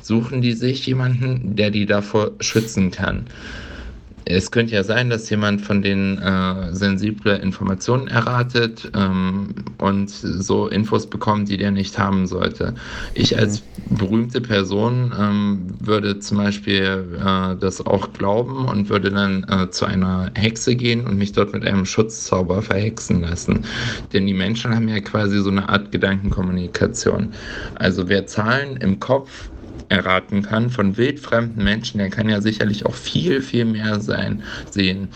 [0.00, 3.26] Suchen die sich jemanden, der die davor schützen kann?
[4.28, 10.66] Es könnte ja sein, dass jemand von denen äh, sensible Informationen erratet ähm, und so
[10.66, 12.74] Infos bekommt, die der nicht haben sollte.
[13.14, 19.46] Ich als berühmte Person ähm, würde zum Beispiel äh, das auch glauben und würde dann
[19.48, 23.64] äh, zu einer Hexe gehen und mich dort mit einem Schutzzauber verhexen lassen.
[24.12, 27.32] Denn die Menschen haben ja quasi so eine Art Gedankenkommunikation.
[27.76, 29.50] Also wer Zahlen im Kopf
[29.88, 35.08] erraten kann von wildfremden Menschen, der kann ja sicherlich auch viel, viel mehr sein, sehen.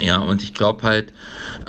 [0.00, 1.12] Ja, und ich glaube halt,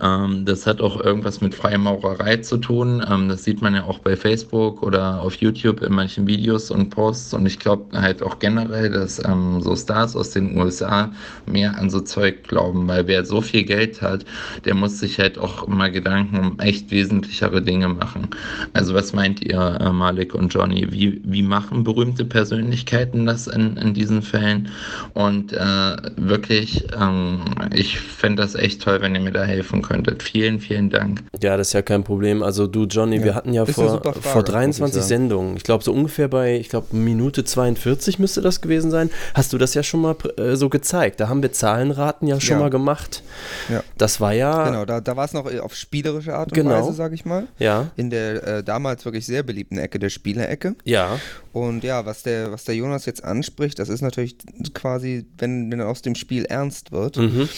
[0.01, 3.05] ähm, das hat auch irgendwas mit Freimaurerei zu tun.
[3.09, 6.89] Ähm, das sieht man ja auch bei Facebook oder auf YouTube in manchen Videos und
[6.89, 7.33] Posts.
[7.33, 11.11] Und ich glaube halt auch generell, dass ähm, so Stars aus den USA
[11.45, 14.25] mehr an so Zeug glauben, weil wer so viel Geld hat,
[14.65, 18.27] der muss sich halt auch mal Gedanken um echt wesentlichere Dinge machen.
[18.73, 20.87] Also was meint ihr, äh, Malik und Johnny?
[20.91, 24.69] Wie, wie machen berühmte Persönlichkeiten das in, in diesen Fällen?
[25.13, 27.41] Und äh, wirklich, ähm,
[27.73, 30.23] ich fände das echt toll, wenn ihr mir da helfen könntet.
[30.23, 31.23] Vielen, vielen Dank.
[31.41, 32.43] Ja, das ist ja kein Problem.
[32.43, 35.07] Also du, Johnny, Ja, wir hatten ja ist vor, Frage, vor muss ich 23 sagen.
[35.07, 39.53] Sendungen, ich glaube so ungefähr bei, ich glaube Minute 42 müsste das gewesen sein, hast
[39.53, 41.19] du das ja schon mal äh, so gezeigt.
[41.19, 42.63] Da haben wir Zahlenraten ja schon Ja.
[42.63, 43.23] mal gemacht.
[43.69, 43.83] Ja.
[43.97, 46.71] Das war ja, Genau, da, da war es noch äh, auf spielerische Art und Genau.
[46.87, 47.47] Weise, sag ich mal.
[47.59, 50.75] ja, In der äh, damals wirklich sehr beliebten Ecke der Spielerecke.
[50.83, 51.19] ja,
[51.57, 54.35] Und ja, was der, was der Jonas jetzt anspricht, das ist natürlich
[54.75, 57.17] quasi, wenn, wenn aus dem Spiel ernst wird.
[57.17, 57.49] mhm.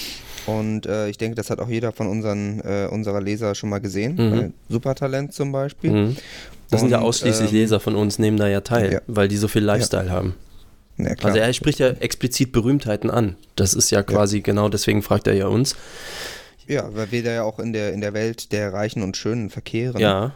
[0.45, 3.79] Und äh, ich denke, das hat auch jeder von unseren, äh, unserer Leser schon mal
[3.79, 4.13] gesehen.
[4.13, 4.31] Mhm.
[4.31, 5.91] Bei Supertalent zum Beispiel.
[5.91, 6.17] Mhm.
[6.69, 9.01] Das sind ja Und, ausschließlich ähm, Leser von uns, nehmen da ja teil, ja.
[9.07, 10.33] weil die so viel Lifestyle haben.
[10.97, 11.13] Ja.
[11.21, 13.35] Also er spricht ja explizit Berühmtheiten an.
[13.57, 15.75] Das ist ja quasi genau deswegen fragt er ja uns.
[16.67, 19.49] ja, weil wir da ja auch in der, in der Welt der Reichen und Schönen
[19.49, 19.99] verkehren.
[19.99, 20.33] Ja,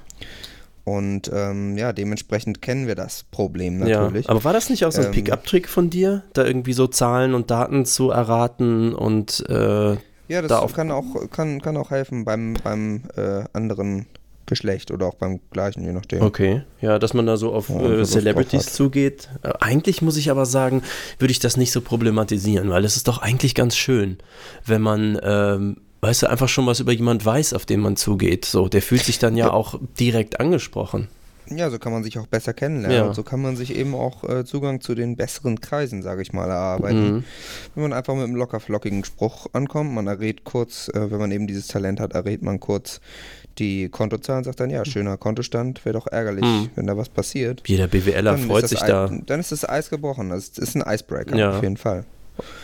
[0.86, 4.02] Und ähm, ja, dementsprechend kennen wir das Problem ja.
[4.02, 4.30] natürlich.
[4.30, 7.34] Aber war das nicht auch so ein Ähm, Pick-up-Trick von dir, da irgendwie so Zahlen
[7.34, 9.91] und Daten zu erraten und äh,
[10.28, 14.08] Ja, das da kann auch, kann, kann auch helfen beim, beim äh, anderen
[14.46, 16.22] Geschlecht oder auch beim gleichen, je nachdem.
[16.22, 19.30] Okay, ja, dass man da so auf Ja, äh, Celebrities zugeht.
[19.41, 20.84] Äh, eigentlich muss ich aber sagen,
[21.17, 24.17] würde ich das nicht so problematisieren, weil es ist doch eigentlich ganz schön,
[24.65, 28.46] wenn man, ähm, weißt du, einfach schon was über jemand weiß, auf den man zugeht.
[28.46, 31.08] So, der fühlt sich dann ja, auch direkt angesprochen.
[31.50, 33.04] Ja, so kann man sich auch besser kennenlernen Ja.
[33.04, 36.32] und so kann man sich eben auch äh, Zugang zu den besseren Kreisen, sage ich
[36.32, 37.16] mal, erarbeiten.
[37.16, 37.24] Mhm.
[37.76, 41.32] Wenn man einfach mit einem locker flockigen Spruch ankommt, man errät kurz, äh, wenn man
[41.32, 43.02] eben dieses Talent hat, errät man kurz
[43.60, 46.70] die Kontozahlen und sagt dann, ja, schöner Kontostand, wäre doch ärgerlich, Mhm.
[46.76, 47.62] wenn da was passiert.
[47.68, 49.12] Jeder BWLer Dann freut sich das da.
[49.26, 50.30] Dann ist das Eis gebrochen.
[50.30, 51.58] Das ist, ist ein Icebreaker, Ja.
[51.58, 52.06] auf jeden Fall.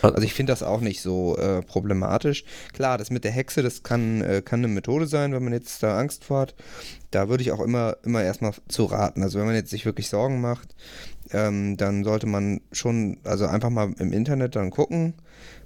[0.01, 2.43] Also ich finde das auch nicht so äh, problematisch.
[2.73, 5.83] Klar, das mit der Hexe, das kann, äh, kann eine Methode sein, wenn man jetzt
[5.83, 6.55] da Angst vor hat.
[7.11, 9.23] Da würde ich auch immer, immer erstmal zu raten.
[9.23, 10.75] Also wenn man jetzt sich wirklich Sorgen macht,
[11.31, 15.13] ähm, dann sollte man schon, also einfach mal im Internet dann gucken.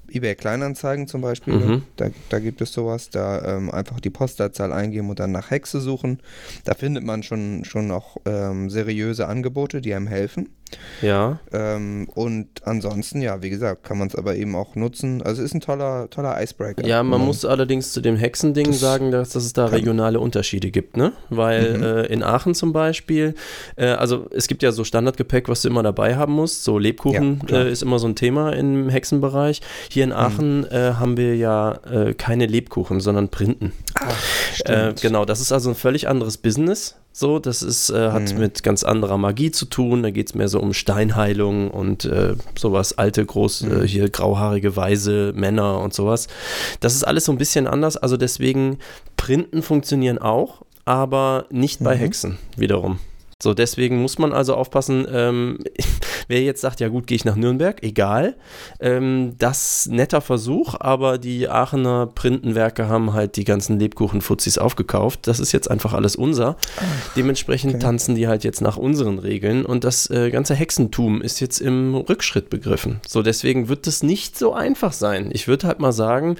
[0.10, 1.84] eBay Kleinanzeigen zum Beispiel, Mhm.
[1.96, 5.80] da, da gibt es sowas, da ähm, einfach die Postleitzahl eingeben und dann nach Hexe
[5.80, 6.20] suchen.
[6.66, 10.50] Da findet man schon, schon auch ähm, seriöse Angebote, die einem helfen.
[11.02, 11.40] Ja.
[11.52, 15.22] Ähm, und ansonsten, ja, wie gesagt, kann man es aber eben auch nutzen.
[15.22, 16.86] Also es ist ein toller, toller Icebreaker.
[16.86, 17.26] Ja, man Mhm.
[17.28, 21.14] muss allerdings zu dem Hexending Das sagen, dass, dass es da regionale Unterschiede gibt, ne?
[21.30, 21.84] Weil Mhm.
[21.84, 23.36] äh, in Aachen zum Beispiel,
[23.76, 26.64] äh, also es gibt ja so Standardgepäck, was du immer dabei haben musst.
[26.64, 27.60] So Lebkuchen Ja.
[27.60, 27.68] Mhm.
[27.68, 29.62] äh, ist immer so ein Thema im Hexenbereich.
[29.90, 33.74] Hier in Aachen äh, haben wir ja äh, keine Lebkuchen, sondern Printen.
[33.96, 34.18] Ach,
[34.66, 36.96] Äh, genau, das ist also ein völlig anderes Business.
[37.16, 38.40] So, das ist, äh, hat Mhm.
[38.40, 40.02] mit ganz anderer Magie zu tun.
[40.02, 43.82] Da geht es mehr so um Steinheilung und äh, sowas, alte, groß, Mhm.
[43.84, 46.28] äh, hier grauhaarige, weise Männer und sowas.
[46.80, 47.98] Das ist alles so ein bisschen anders.
[47.98, 48.80] Also deswegen,
[49.16, 52.00] Printen funktionieren auch, aber nicht bei Mhm.
[52.00, 52.98] Hexen wiederum.
[53.44, 55.60] So, deswegen muss man also aufpassen, ähm,
[56.30, 58.38] wer jetzt sagt, ja gut, gehe ich nach Nürnberg, egal.
[58.80, 65.28] Ähm, das netter Versuch, aber die Aachener Printenwerke haben halt die ganzen Lebkuchen-Fuzis aufgekauft.
[65.28, 66.56] Das ist jetzt einfach alles unser.
[67.18, 67.84] Dementsprechend okay.
[67.84, 71.96] tanzen die halt jetzt nach unseren Regeln und das äh, ganze Hexentum ist jetzt im
[71.96, 73.02] Rückschritt begriffen.
[73.06, 75.32] So, deswegen wird es nicht so einfach sein.
[75.34, 76.38] Ich würde halt mal sagen,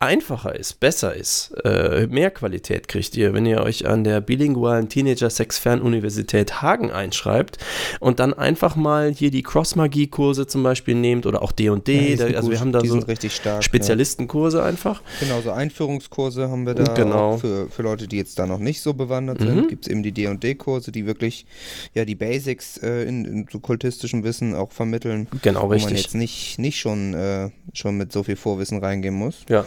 [0.00, 4.88] einfacher ist, besser ist, äh, mehr Qualität kriegt ihr, wenn ihr euch an der bilingualen
[4.88, 7.58] Teenager-Sex-Fernuniversität Hagen einschreibt
[8.00, 12.26] und dann einfach mal hier die Cross-Magie-Kurse zum Beispiel nehmt oder auch Ja, D&D, da,
[12.26, 13.64] sind also wir haben da so richtig stark.
[13.64, 15.02] Spezialistenkurse einfach.
[15.20, 15.26] Ja.
[15.26, 16.94] Genau, so Einführungskurse haben wir da.
[16.94, 17.38] Genau.
[17.38, 19.46] Für, für Leute, die jetzt da noch nicht so bewandert Mhm.
[19.46, 21.46] sind, gibt es eben die D&D-Kurse, die wirklich
[21.94, 25.28] ja die Basics äh, in, in so kultistischem Wissen auch vermitteln.
[25.42, 26.02] Genau, Wo man richtig.
[26.02, 29.40] jetzt nicht, nicht schon, äh, schon mit so viel Vorwissen reingehen muss.
[29.48, 29.64] Ja,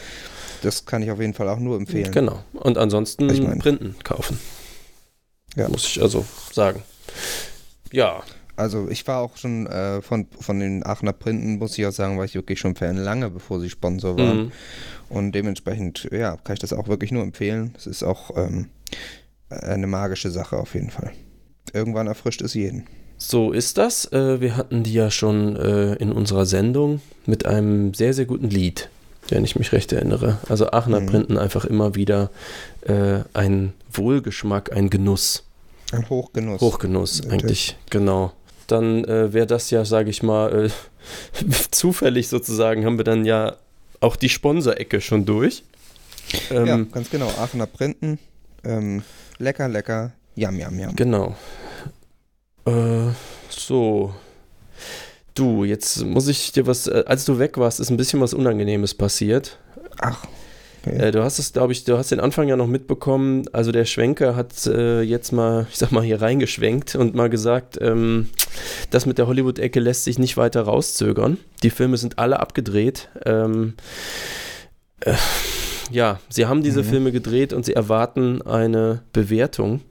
[0.61, 2.11] Das kann ich auf jeden Fall auch nur empfehlen.
[2.11, 2.43] genau.
[2.53, 4.39] Und ansonsten Ich mein- Printen kaufen.
[5.55, 5.67] Ja.
[5.69, 6.81] Muss ich also sagen.
[7.91, 8.23] Ja,
[8.55, 12.17] Also ich war auch schon äh, von, von den Aachener Printen, muss ich auch sagen,
[12.17, 14.37] war ich wirklich schon Fan lange, bevor sie Sponsor waren.
[14.45, 14.51] mhm.
[15.09, 17.73] Und dementsprechend, ja, kann ich das auch wirklich nur empfehlen.
[17.77, 18.69] Es ist auch ähm,
[19.49, 21.11] eine magische Sache auf jeden Fall.
[21.73, 22.85] Irgendwann erfrischt es jeden.
[23.17, 24.11] So ist das.
[24.13, 28.49] Äh, wir hatten die ja schon äh, in unserer Sendung mit einem sehr, sehr guten
[28.49, 28.89] Lied,
[29.31, 30.37] wenn ich mich recht erinnere.
[30.49, 31.05] Also Aachener Mhm.
[31.07, 32.29] Printen einfach immer wieder
[32.81, 35.43] äh, ein Wohlgeschmack, ein Genuss.
[35.91, 36.61] Ein Hochgenuss.
[36.61, 38.31] Hochgenuss eigentlich, genau.
[38.67, 40.69] Dann äh, wäre das ja, sage ich mal, äh,
[41.71, 43.55] zufällig sozusagen, haben wir dann ja
[43.99, 45.63] auch die Sponsorecke schon durch.
[46.49, 47.27] Ähm, ja, ganz genau.
[47.39, 48.19] Aachener Printen.
[48.63, 49.03] Ähm,
[49.37, 50.13] lecker, lecker.
[50.35, 50.95] Yam, yam, yam.
[50.95, 51.35] Genau.
[52.65, 53.09] Äh,
[53.49, 54.13] so.
[55.33, 58.33] Du, jetzt muss ich dir was, äh, als du weg warst, ist ein bisschen was
[58.33, 59.57] Unangenehmes passiert.
[60.01, 60.17] Ach.
[60.83, 60.97] Okay.
[60.97, 63.43] Äh, du hast es, glaube ich, du hast den Anfang ja noch mitbekommen.
[63.53, 67.77] Also der Schwenker hat äh, jetzt mal, ich sag mal, hier reingeschwenkt und mal gesagt,
[67.79, 68.29] ähm,
[68.89, 71.37] das mit der Hollywood-Ecke lässt sich nicht weiter rauszögern.
[71.63, 73.09] Die Filme sind alle abgedreht.
[73.25, 73.75] Ähm,
[75.01, 75.13] äh,
[75.91, 76.87] ja, sie haben diese Mhm.
[76.87, 79.81] Filme gedreht und sie erwarten eine Bewertung.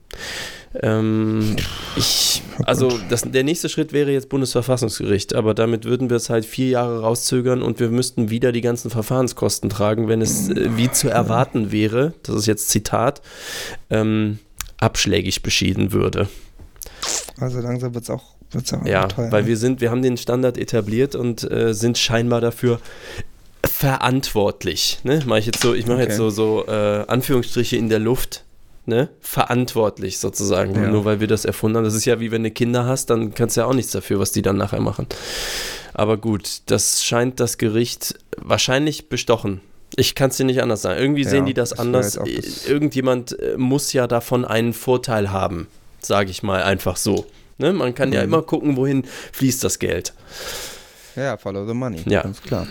[0.74, 1.56] Ähm,
[1.96, 6.44] ich, also das, der nächste Schritt wäre jetzt Bundesverfassungsgericht, aber damit würden wir es halt
[6.44, 10.90] vier Jahre rauszögern und wir müssten wieder die ganzen Verfahrenskosten tragen, wenn es äh, wie
[10.90, 13.20] zu erwarten wäre, das ist jetzt Zitat,
[13.90, 14.38] ähm,
[14.78, 16.28] abschlägig beschieden würde.
[17.40, 19.32] Also langsam wird es auch, wird's auch Ja, teuer.
[19.32, 22.78] weil wir sind, wir haben den Standard etabliert und äh, sind scheinbar dafür
[23.64, 25.00] verantwortlich.
[25.04, 25.20] Ne?
[25.26, 26.30] Mach ich jetzt so, ich mache jetzt Okay.
[26.30, 28.44] so, so äh, Anführungsstriche in der Luft.
[28.86, 29.08] Ne?
[29.20, 30.88] Verantwortlich sozusagen, Ja.
[30.88, 31.84] nur weil wir das erfunden haben.
[31.84, 34.18] Das ist ja wie wenn du Kinder hast, dann kannst du ja auch nichts dafür,
[34.18, 35.06] was die dann nachher machen.
[35.94, 39.60] Aber gut, das scheint das Gericht wahrscheinlich bestochen.
[39.96, 40.98] Ich kann es dir nicht anders sagen.
[41.00, 42.14] Irgendwie Ja, sehen die das anders.
[42.14, 45.66] das- Irgendjemand äh, muss ja davon einen Vorteil haben,
[46.00, 47.26] sage ich mal einfach so.
[47.58, 47.72] Ne?
[47.72, 48.28] Man kann ja Mhm.
[48.28, 50.14] immer gucken, wohin fließt das Geld.
[51.16, 52.00] ja, follow the money.
[52.06, 52.22] Ja.
[52.22, 52.66] Ganz klar.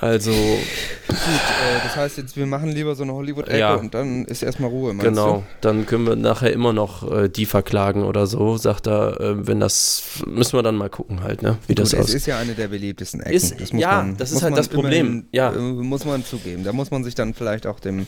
[0.00, 3.74] Also, Gut, äh, das heißt jetzt, wir machen lieber so eine Hollywood-Ecke Ja.
[3.74, 8.04] und dann ist erstmal Ruhe, genau, dann können wir nachher immer noch äh, die verklagen
[8.04, 11.74] oder so, sagt er, äh, wenn das, müssen wir dann mal gucken halt, ne, wie
[11.74, 11.82] du?
[11.82, 12.16] das Gut, es aussieht.
[12.16, 13.32] ist ja eine der beliebtesten Ecken.
[13.34, 15.52] Ist- ja, das ist halt man das Problem, immerhin, ja.
[15.52, 16.64] äh, muss man zugeben.
[16.64, 18.06] Da muss man sich dann vielleicht auch dem,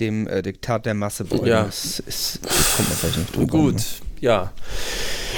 [0.00, 1.46] dem äh, Diktat der Masse beugen.
[1.46, 1.64] Ja.
[1.64, 3.46] Das, ist, das kommt man vielleicht nicht drüber.
[3.58, 3.82] Gut, ne?
[4.20, 4.52] ja.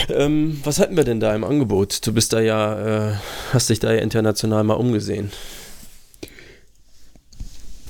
[0.09, 2.07] Ähm, was hatten wir denn da im Angebot?
[2.07, 3.15] Du bist da ja, äh,
[3.53, 5.31] hast dich da ja international mal umgesehen.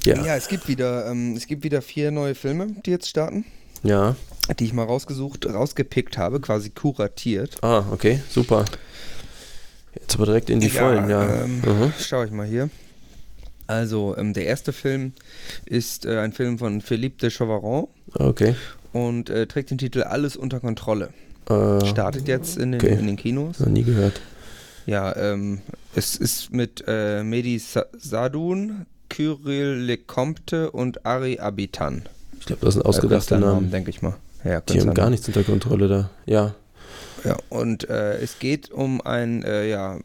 [0.04, 3.44] Ja, Ja, es gibt wieder, ähm, es gibt wieder vier neue Filme, die jetzt starten,
[3.82, 4.16] ja.
[4.58, 7.56] die ich mal rausgesucht, rausgepickt habe, quasi kuratiert.
[7.62, 8.64] Ah, okay, super.
[9.94, 11.42] Jetzt aber direkt in die Vollen, ja.
[11.44, 11.92] Ähm, Mhm.
[11.98, 12.70] Schau ich mal hier.
[13.66, 15.12] Also, ähm, der erste Film
[15.66, 18.54] ist äh, ein Film von Philippe de Chavaron Okay.
[18.92, 21.10] und äh, trägt den Titel Alles unter Kontrolle.
[21.48, 22.94] Äh, Startet jetzt in den, okay.
[22.98, 23.60] in den Kinos.
[23.60, 24.20] noch nie gehört.
[24.86, 25.60] Ja, ähm,
[25.94, 32.04] es ist mit äh, Mehdi Sa Sadun, Kyrill Lecomte und Ari Abitan.
[32.38, 33.70] Ich glaube, das sind ausgedachte Äh, Namen.
[33.70, 34.14] denke ich mal.
[34.44, 36.10] Ja, Die haben gar nichts unter Kontrolle da.
[36.24, 36.54] Ja.
[37.24, 40.00] Ja, und äh, es geht um ein, äh, ja, äh,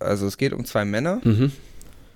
[0.00, 1.52] also es geht um zwei Männer Mhm.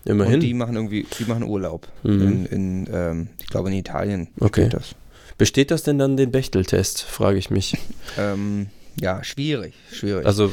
[0.05, 0.35] Immerhin.
[0.35, 1.87] und die machen irgendwie, die machen Urlaub.
[2.03, 2.21] Mhm.
[2.23, 4.69] In, in ähm, ich glaube in Italien Okay.
[4.69, 4.97] das.
[5.39, 7.77] Besteht das denn dann den Bechteltest, frage ich mich.
[8.19, 8.67] Ähm,
[9.01, 10.27] ja, schwierig, schwierig.
[10.27, 10.53] Also,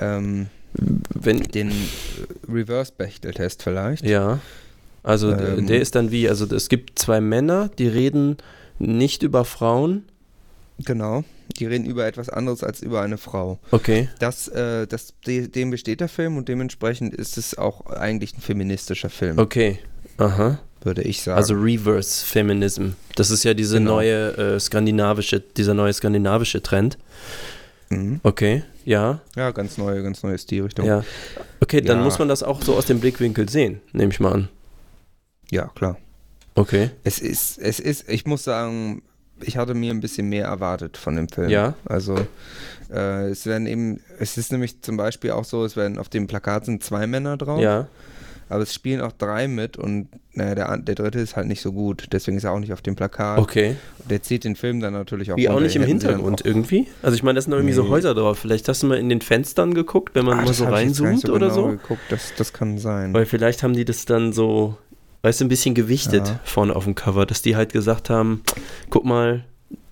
[0.00, 1.70] ähm, wenn, den
[2.50, 4.04] Reverse-Bechtel-Test vielleicht.
[4.04, 4.38] ja.
[5.04, 5.66] Also, Ähm.
[5.68, 8.38] der ist dann wie, also es gibt zwei Männer, die reden
[8.80, 10.02] nicht über Frauen.
[10.84, 11.22] Genau.
[11.58, 13.58] Die reden über etwas anderes als über eine Frau.
[13.70, 14.08] Okay.
[14.18, 18.40] Das, äh, das, de, dem besteht der Film und dementsprechend ist es auch eigentlich ein
[18.40, 19.78] feministischer Film, Okay.
[20.16, 20.58] Aha.
[20.82, 21.36] würde ich sagen.
[21.36, 22.88] Also Reverse Feminism.
[23.14, 23.96] Das ist ja diese Genau.
[23.96, 26.98] neue äh, skandinavische, dieser neue skandinavische Trend.
[27.90, 28.20] mhm.
[28.22, 28.64] Okay.
[28.86, 29.20] Ja.
[29.36, 30.86] ja, ganz neue, ganz neue Stilrichtung.
[30.86, 31.04] Ja.
[31.60, 32.04] Okay, dann Ja.
[32.04, 34.48] muss man das auch so aus dem Blickwinkel sehen, nehme ich mal an.
[35.50, 35.96] Ja, klar.
[36.54, 36.90] Okay.
[37.02, 39.02] Es ist, es ist, ich muss sagen,
[39.40, 41.48] ich hatte mir ein bisschen mehr erwartet von dem Film.
[41.50, 41.74] Ja.
[41.84, 42.16] Also
[42.92, 46.26] äh, es werden eben, es ist nämlich zum Beispiel auch so, es werden auf dem
[46.28, 47.88] Plakat sind zwei Männer drauf, Ja.
[48.48, 51.72] aber es spielen auch drei mit und naja, der, der dritte ist halt nicht so
[51.72, 53.38] gut, deswegen ist er auch nicht auf dem Plakat.
[53.38, 53.76] Okay.
[54.08, 56.86] Der zieht den Film dann natürlich auch Wie auch nicht im Hätten Hintergrund irgendwie.
[57.02, 57.88] Also ich meine, das sind irgendwie so Nee.
[57.90, 58.38] Häuser drauf.
[58.38, 61.48] Vielleicht hast du mal in den Fenstern geguckt, wenn man Ah, mal so reinzoomt oder
[61.48, 61.66] genau so.
[61.68, 62.00] Geguckt.
[62.10, 63.14] Das, das kann sein.
[63.14, 64.76] Weil vielleicht haben die das dann so,
[65.24, 66.40] weißt du, ein bisschen gewichtet Ja.
[66.44, 68.42] vorne auf dem Cover, dass die halt gesagt haben,
[68.90, 69.44] guck mal,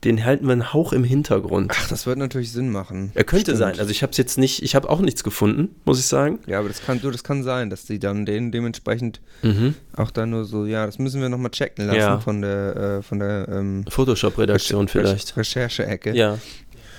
[0.04, 1.72] den halten wir einen Hauch im Hintergrund.
[1.76, 3.12] Ach, das wird natürlich Sinn machen.
[3.14, 3.58] Er könnte Stimmt.
[3.58, 3.78] sein.
[3.78, 6.40] Also ich habe es jetzt nicht, ich habe auch nichts gefunden, muss ich sagen.
[6.46, 9.74] Ja, aber das kann, du, das kann sein, dass die dann den dementsprechend Mhm.
[9.96, 12.18] auch dann nur so, ja, das müssen wir nochmal checken lassen Ja.
[12.20, 15.36] von der, äh, von der ähm, Photoshop-Redaktion vielleicht.
[15.36, 16.14] Recherche-Ecke.
[16.16, 16.38] Ja.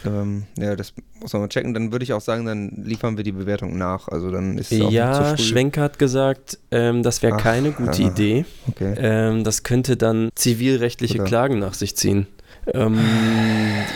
[0.06, 1.74] Ähm, ja, das muss man mal checken.
[1.74, 4.08] Dann würde ich auch sagen, dann liefern wir die Bewertung nach.
[4.08, 5.44] Also dann ist es auch Ja, zu früh.
[5.50, 8.10] Schwenk hat gesagt, ähm, das wäre keine gute ja.
[8.10, 8.46] Idee.
[8.68, 8.94] Okay.
[8.98, 12.28] Ähm, das könnte dann zivilrechtliche Oder- Klagen nach sich ziehen.
[12.74, 12.98] Ähm,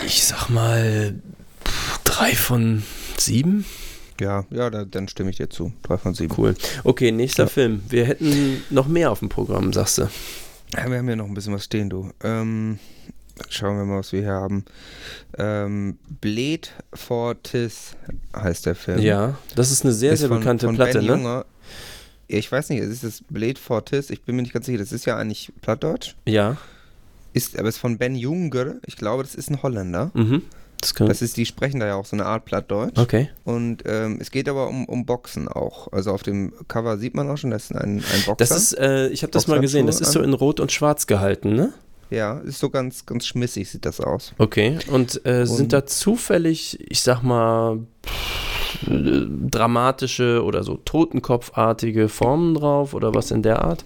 [0.06, 1.15] ich sag mal
[1.65, 2.84] pff, drei von
[3.17, 3.65] sieben.
[4.20, 5.72] Ja, ja, da, dann stimme ich dir zu.
[5.84, 6.34] Drei von sieben.
[6.38, 6.56] Cool.
[6.84, 7.50] Okay, nächster Ja.
[7.50, 7.84] Film.
[7.88, 10.10] Wir hätten noch mehr auf dem Programm, sagst du.
[10.76, 12.10] Ja, wir haben ja noch ein bisschen was stehen, du.
[12.24, 12.80] Ähm,
[13.50, 14.65] schauen wir mal, was wir hier haben.
[15.38, 17.95] Ähm, Blade Fortis
[18.36, 19.00] heißt der Film.
[19.00, 21.12] Ja, das ist eine sehr, Ist sehr von- bekannte von Platte, ben ne?
[21.13, 21.45] Junger.
[22.30, 24.80] Ja, ich weiß nicht, es ist das Blade Fortis, ich bin mir nicht ganz sicher,
[24.80, 26.15] das ist ja eigentlich Plattdeutsch.
[26.28, 26.58] Ja.
[27.34, 30.12] Ist, aber es ist von Ben Junger, ich glaube, das ist ein Holländer.
[30.13, 30.41] Mhm.
[30.82, 33.00] Das kann, Das ist, die sprechen da ja auch so eine Art Plattdeutsch.
[33.00, 33.30] okay.
[33.45, 35.91] Und ähm, es geht aber um, um Boxen auch.
[35.91, 38.36] Also auf dem Cover sieht man auch schon, das ist ein, ein Boxer.
[38.36, 41.08] Das ist, äh, ich habe das mal gesehen, das ist so in Rot und Schwarz
[41.08, 41.73] gehalten, ne?
[42.10, 44.34] Ja, ist so ganz, ganz schmissig sieht das aus.
[44.38, 44.78] Okay.
[44.91, 52.10] Und, äh, Und- sind da zufällig, ich sag mal, pff, äh, dramatische oder so totenkopfartige
[52.10, 53.86] Formen drauf oder was in der Art?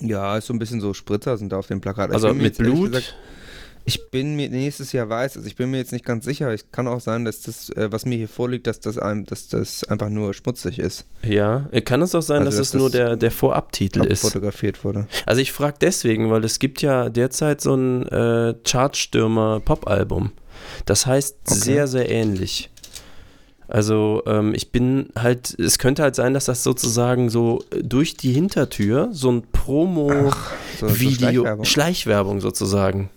[0.00, 2.10] Ja, ist so ein bisschen so Spritzer sind da auf dem Plakat.
[2.10, 2.92] Also mir mit Blut?
[2.92, 3.14] gesagt-
[3.86, 6.50] ich bin mir nächstes Jahr weiß, also ich bin mir jetzt nicht ganz sicher.
[6.52, 9.48] Es kann auch sein, dass das, äh, was mir hier vorliegt, dass das, ein, dass
[9.48, 11.04] das einfach nur schmutzig ist.
[11.22, 11.68] Ja.
[11.70, 14.22] Äh, Kann es auch sein, Also, dass dass es nur das der, der Vorabtitel ist?
[14.22, 15.06] Fotografiert wurde.
[15.26, 20.32] Also ich frage deswegen, weil es gibt ja derzeit so ein äh, Chartstürmer-Pop-Album.
[20.86, 21.58] Das heißt Okay.
[21.58, 22.70] sehr, sehr ähnlich.
[23.68, 28.16] Also ähm, ich bin halt, es könnte halt sein, dass das sozusagen so äh, durch
[28.16, 30.32] die Hintertür so ein Promo-Video,
[30.78, 31.64] so Schleichwerbung.
[31.64, 33.10] Schleichwerbung sozusagen.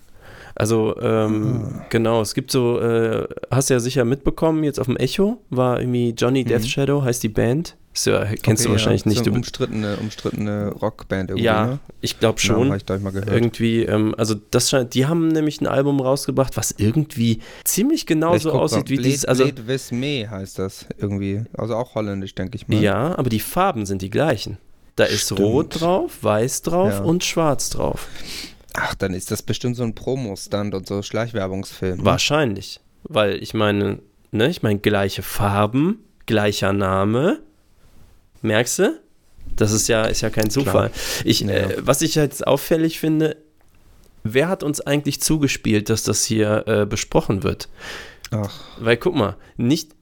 [0.59, 1.85] Also ähm, Ah.
[1.89, 5.79] genau, es gibt so, äh, hast du ja sicher mitbekommen, jetzt auf dem Echo war
[5.79, 6.47] irgendwie Johnny Mhm.
[6.47, 7.75] Death Shadow, heißt die Band.
[8.05, 9.17] Ja, kennst du Okay, wahrscheinlich ja, nicht.
[9.19, 11.79] So Du, eine umstrittene, umstrittene Rockband irgendwie, ja, ne?
[12.01, 12.69] ich glaube Namen schon.
[12.69, 13.31] hab ich gleich mal gehört.
[13.31, 18.05] Irgendwie, ähm, also das scheint, die haben nämlich ein Album rausgebracht, was irgendwie ziemlich Ich
[18.05, 21.41] genauso aussieht mal, wie Blade, dieses, also Blade Vis Me heißt das irgendwie.
[21.57, 22.79] Also auch holländisch, denke ich mal.
[22.81, 24.57] ja, aber die Farben sind die gleichen.
[24.95, 25.39] Da ist Stimmt.
[25.39, 26.99] rot drauf, weiß drauf Ja.
[27.03, 28.07] und schwarz drauf.
[28.79, 32.05] Ach, dann ist das bestimmt so ein Promo-Stand und so Schleichwerbungsfilm.
[32.05, 33.99] Wahrscheinlich, weil ich meine,
[34.31, 37.39] ne, ich meine gleiche Farben, gleicher Name.
[38.43, 38.99] Merkst du?
[39.55, 40.91] Das ist ja, ist ja kein Zufall.
[41.23, 41.49] Ich, Ja.
[41.49, 43.37] äh, was ich jetzt auffällig finde,
[44.23, 47.69] wer hat uns eigentlich zugespielt, dass das hier äh, besprochen wird?
[48.29, 49.95] Ach, Weil guck mal, nicht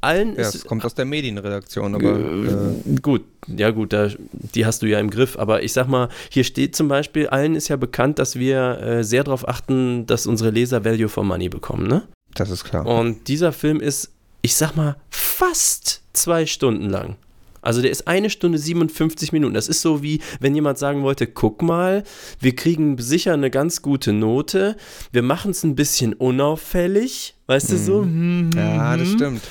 [0.00, 4.08] allen ja, ist es kommt aus der Medienredaktion, aber äh, äh, gut, ja gut, da,
[4.32, 5.38] die hast du ja im Griff.
[5.38, 9.04] Aber ich sag mal, hier steht zum Beispiel, allen ist ja bekannt, dass wir äh,
[9.04, 12.02] sehr darauf achten, dass unsere Leser Value for Money bekommen, ne?
[12.34, 12.86] das ist klar.
[12.86, 14.10] Und dieser Film ist,
[14.42, 17.16] ich sag mal, fast zwei Stunden lang.
[17.60, 19.54] Also der ist eine Stunde 57 Minuten.
[19.54, 22.02] Das ist so wie, wenn jemand sagen wollte, guck mal,
[22.40, 24.76] wir kriegen sicher eine ganz gute Note,
[25.12, 28.02] wir machen es ein bisschen unauffällig, Weißt du, so.
[28.04, 29.14] hm, Ja, das hm.
[29.14, 29.42] stimmt.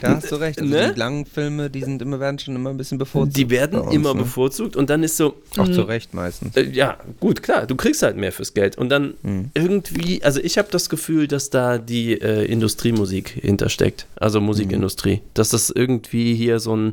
[0.00, 0.58] Da hast du recht.
[0.58, 0.92] Also Ne?
[0.94, 3.36] Die langen Filme, die sind immer, werden schon immer ein bisschen bevorzugt.
[3.36, 4.20] Die werden uns, immer ne?
[4.22, 5.34] bevorzugt und dann ist so.
[5.58, 6.56] Auch hm, zu Recht meistens.
[6.56, 8.78] Äh, Ja, gut, klar, du kriegst halt mehr fürs Geld.
[8.78, 9.50] Und dann Mhm.
[9.54, 15.20] irgendwie, also ich habe das Gefühl, dass da die äh, Industriemusik hintersteckt, also Musikindustrie.
[15.34, 16.92] Dass das irgendwie hier so ein,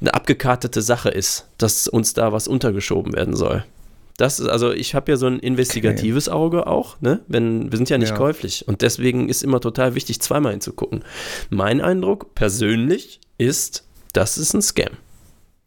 [0.00, 3.64] eine abgekartete Sache ist, dass uns da was untergeschoben werden soll.
[4.16, 7.20] Das ist, also ich habe ja so ein investigatives Auge auch, ne?
[7.26, 8.16] Wenn, wir sind ja nicht Ja.
[8.16, 8.68] käuflich.
[8.68, 11.02] Und deswegen ist immer total wichtig, zweimal hinzugucken.
[11.50, 14.92] Mein Eindruck persönlich ist, das ist ein Scam.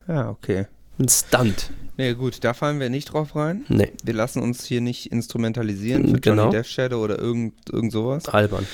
[0.07, 0.67] Ja, okay.
[0.97, 1.71] Ein Stunt.
[1.97, 3.65] Nee, gut, da fallen wir nicht drauf rein.
[3.69, 6.43] Nee, Wir lassen uns hier nicht instrumentalisieren für Genau.
[6.43, 8.27] Johnny Death Shadow oder irgend, irgend sowas.
[8.29, 8.65] albern.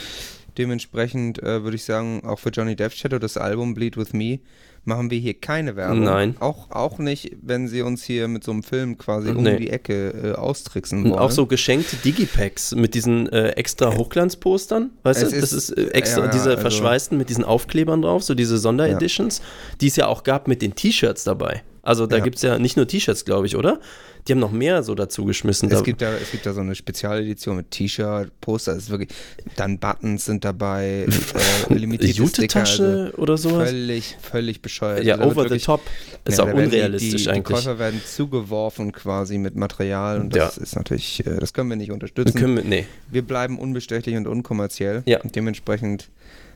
[0.57, 4.39] Dementsprechend äh, würde ich sagen, auch für Johnny Death Shadow, das Album Bleed With Me,
[4.85, 6.03] machen wir hier keine Werbung.
[6.03, 6.35] Nein.
[6.41, 9.57] Auch, auch nicht, wenn sie uns hier mit so einem Film quasi um Nee.
[9.57, 11.19] die Ecke äh, austricksen Und wollen.
[11.19, 15.39] auch so geschenkte Digipacks mit diesen äh, extra Hochglanzpostern, weißt Es du?
[15.39, 18.35] Das ist- ist äh, extra, ja, ja, diese also- verschweißten mit diesen Aufklebern drauf, so
[18.35, 19.41] diese Sondereditions,
[19.81, 21.63] die es ja auch gab mit den T-Shirts dabei.
[21.83, 22.23] Also da Ja.
[22.23, 23.79] gibt es ja nicht nur T-Shirts, glaube ich, oder?
[24.25, 25.69] Die haben noch mehr so dazu geschmissen.
[25.69, 28.89] Es Da- gibt, da, es gibt da so eine Spezialedition mit T-Shirt, Poster, es ist
[28.89, 29.09] wirklich,
[29.57, 31.05] dann Buttons sind dabei,
[31.69, 33.69] äh, limitierte Sticker, also Jute-Tasche oder sowas?
[33.69, 35.03] völlig, völlig bescheuert.
[35.03, 35.81] Ja, Also over the wirklich- top.
[36.23, 37.47] Ist Ja, auch werden die- unrealistisch die, eigentlich.
[37.59, 41.75] Die Käufer werden zugeworfen quasi mit Material und das ist natürlich, äh, das können wir
[41.75, 42.33] nicht unterstützen.
[42.39, 42.85] Können wir, nee.
[43.11, 45.03] wir bleiben unbestechlich und unkommerziell.
[45.05, 45.19] Ja.
[45.19, 46.09] Und dementsprechend,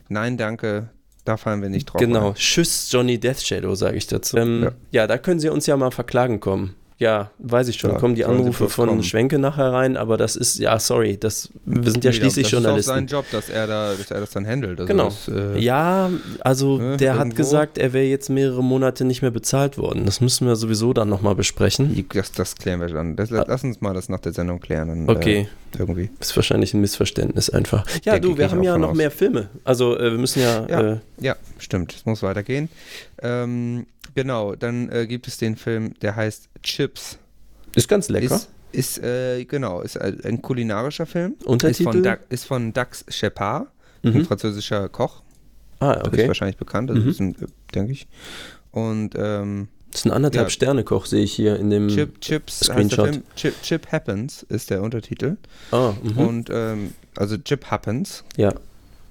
[0.08, 0.88] nein, danke,
[1.28, 2.00] da fallen wir nicht drauf.
[2.00, 2.36] Genau, ein.
[2.36, 4.38] Tschüss Johnny Death Shadow, sage ich dazu.
[4.38, 4.72] Ähm, ja.
[4.92, 5.08] Ja.
[5.08, 6.76] da können Sie uns ja mal verklagen kommen.
[7.00, 9.04] Ja, weiß ich schon, Ja, kommen die Anrufe von kommen.
[9.04, 12.52] Schwenke nachher rein, aber das ist, ja, sorry, das, wir sind ja Nee, schließlich das
[12.54, 12.80] Journalisten.
[12.80, 14.80] ist auch sein Job, dass er, da, dass er das dann handelt.
[14.80, 15.04] Also Genau.
[15.06, 16.10] Das, äh, Ja,
[16.40, 17.36] also Ne, der hat irgendwo.
[17.38, 20.06] gesagt, er wäre jetzt mehrere Monate nicht mehr bezahlt worden.
[20.08, 22.04] Das müssen wir sowieso dann nochmal besprechen.
[22.14, 23.16] Das, das klären wir dann.
[23.16, 24.88] Das, lass uns mal das nach der Sendung klären.
[24.88, 25.42] Dann, Okay.
[25.42, 25.48] Äh,
[25.78, 26.10] irgendwie.
[26.20, 27.86] Ist wahrscheinlich ein Missverständnis einfach.
[28.04, 28.98] Ja, Denke du, wir haben ja noch aus.
[28.98, 29.50] mehr Filme.
[29.64, 30.94] Also äh, wir müssen ja, Ja.
[30.94, 31.94] Äh, Ja, stimmt.
[31.96, 32.70] Es muss weitergehen.
[33.22, 37.18] Ähm, genau, dann äh, gibt es den Film, der heißt Chips.
[37.76, 38.36] ist ganz lecker.
[38.36, 41.36] Ist, ist äh, genau, ist ein ein kulinarischer Film.
[41.46, 41.82] Untertitel?
[41.90, 43.68] Ist von, Dax, ist von Dax Shepard,
[44.04, 44.26] ein mhm.
[44.26, 45.22] französischer Koch.
[45.80, 46.28] Ah, Ist okay.
[46.28, 47.10] wahrscheinlich bekannt, also Mhm.
[47.10, 47.46] ist ein, äh,
[47.76, 48.08] denke ich.
[48.72, 50.50] Und ähm, Das ist ein anderthalb Ja.
[50.50, 51.88] Sterne Koch, sehe ich hier in dem.
[51.88, 53.22] Chip, Chips Screenshot.
[53.36, 55.38] Chip, Chip Happens ist der Untertitel.
[55.72, 56.18] Ah, mhm.
[56.18, 58.24] Und ähm, also Chip Happens.
[58.36, 58.54] ja.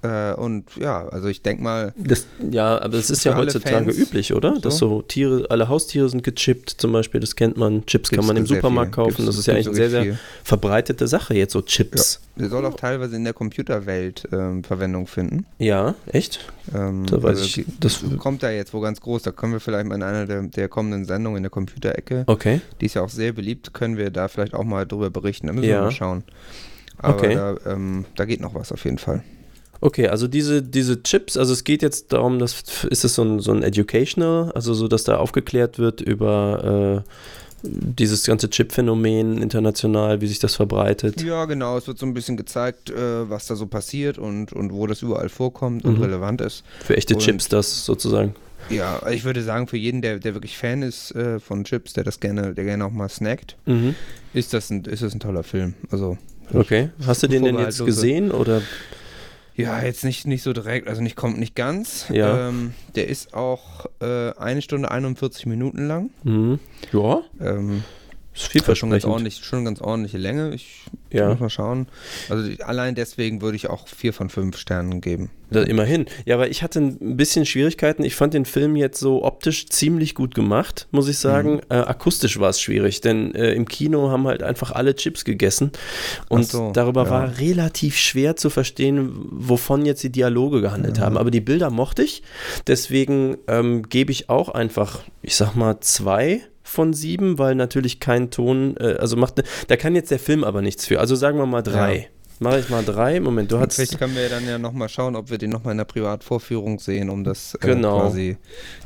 [0.06, 3.98] Äh, und ja, also ich denke mal, Das, ja, aber es ist ja heutzutage Fans
[3.98, 4.58] üblich, oder?
[4.60, 7.84] Dass so Tiere, alle Haustiere sind gechippt, zum Beispiel, das kennt man.
[7.86, 9.04] Chips kann Gibt's man im Supermarkt viel.
[9.04, 9.16] kaufen.
[9.16, 12.20] Gibt's- das ist ja eigentlich eine sehr, sehr verbreitete Sache jetzt, so Chips.
[12.36, 15.46] der soll auch teilweise in der Computerwelt ähm, Verwendung finden.
[15.58, 16.40] Ja, echt?
[16.74, 19.60] Ähm, Da weiß also ich, das, kommt da jetzt wo ganz groß, da können wir
[19.60, 22.60] vielleicht mal in einer der, der kommenden Sendungen in der Computerecke, okay.
[22.80, 25.46] die ist ja auch sehr beliebt, können wir da vielleicht auch mal drüber berichten.
[25.46, 25.76] Da müssen Ja.
[25.78, 26.24] wir mal schauen.
[26.98, 27.34] Aber Okay.
[27.34, 29.22] da, ähm, da geht noch was auf jeden Fall.
[29.86, 33.38] Okay, also diese, diese Chips, also es geht jetzt darum, dass ist es so ein,
[33.38, 37.10] so ein Educational, also so, dass da aufgeklärt wird über äh,
[37.62, 41.22] dieses ganze Chip-Phänomen international, wie sich das verbreitet.
[41.22, 44.72] Ja, genau, es wird so ein bisschen gezeigt, äh, was da so passiert und, und
[44.72, 46.02] wo das überall vorkommt und Mhm.
[46.02, 46.64] relevant ist.
[46.84, 48.34] Für echte Und- Chips das sozusagen.
[48.68, 52.02] Ja, ich würde sagen, für jeden, der, der wirklich Fan ist äh, von Chips, der
[52.02, 53.94] das gerne, der gerne auch mal snackt, Mhm.
[54.34, 55.74] ist das ein, ist das ein toller Film.
[55.92, 56.18] Also
[56.52, 56.90] Okay.
[57.06, 58.62] Hast du den denn jetzt gesehen oder?
[59.56, 62.06] Ja, jetzt nicht, nicht so direkt, also nicht kommt nicht ganz.
[62.10, 62.48] Ja.
[62.48, 66.10] Ähm, der ist auch äh, eine Stunde 41 Minuten lang.
[66.24, 66.58] Mhm.
[66.92, 67.82] Ja, Ähm,
[68.36, 69.04] ist schon ganz vielversprechend.
[69.04, 70.54] ordentlich, schon ganz ordentliche Länge.
[70.54, 71.28] Ich Ja.
[71.30, 71.88] muss mal schauen.
[72.28, 75.30] Also allein deswegen würde ich auch vier von fünf Sternen geben.
[75.48, 76.06] Da, immerhin.
[76.24, 78.02] Ja, aber ich hatte ein bisschen Schwierigkeiten.
[78.02, 81.54] Ich fand den Film jetzt so optisch ziemlich gut gemacht, muss ich sagen.
[81.54, 81.60] Mhm.
[81.68, 85.70] Äh, akustisch war es schwierig, denn äh, im Kino haben halt einfach alle Chips gegessen.
[86.28, 87.10] Und so, darüber ja.
[87.10, 91.16] war relativ schwer zu verstehen, wovon jetzt die Dialoge gehandelt haben.
[91.16, 92.22] Aber die Bilder mochte ich.
[92.66, 98.30] Deswegen ähm, gebe ich auch einfach, ich sag mal, zwei von sieben, weil natürlich kein
[98.30, 101.00] Ton, äh, also macht, ne, da kann jetzt der Film aber nichts für.
[101.00, 101.96] Also sagen wir mal drei.
[101.96, 102.04] Ja.
[102.38, 103.18] Mache ich mal drei.
[103.18, 103.76] Moment, du hast.
[103.76, 107.08] Vielleicht können wir dann ja nochmal schauen, ob wir den nochmal in der Privatvorführung sehen,
[107.08, 108.00] um das äh, Genau.
[108.00, 108.36] quasi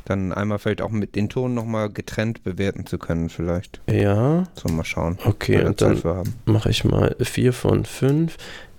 [0.05, 3.81] dann einmal vielleicht auch mit den Ton nochmal getrennt bewerten zu können, vielleicht.
[3.89, 4.45] Ja.
[4.53, 5.17] So mal schauen.
[5.25, 6.01] Okay, und dann
[6.45, 8.37] mache ich mal 4 von 5,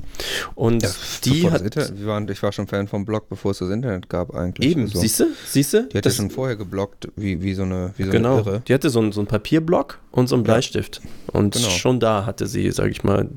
[0.55, 0.83] Und
[1.25, 4.09] die Bevor hat das waren, ich war schon Fan vom Blog, bevor es das Internet
[4.09, 4.69] gab eigentlich.
[4.71, 5.83] eben, Also, siehst du, siehst du?
[5.91, 8.61] Die hat ja schon vorher gebloggt, wie, wie so eine, wie so Genau, eine Irre.
[8.67, 11.01] die hatte so einen, so einen Papierblock und so einen Bleistift.
[11.31, 11.69] Und Genau.
[11.69, 13.29] schon da hatte sie, sage ich mal,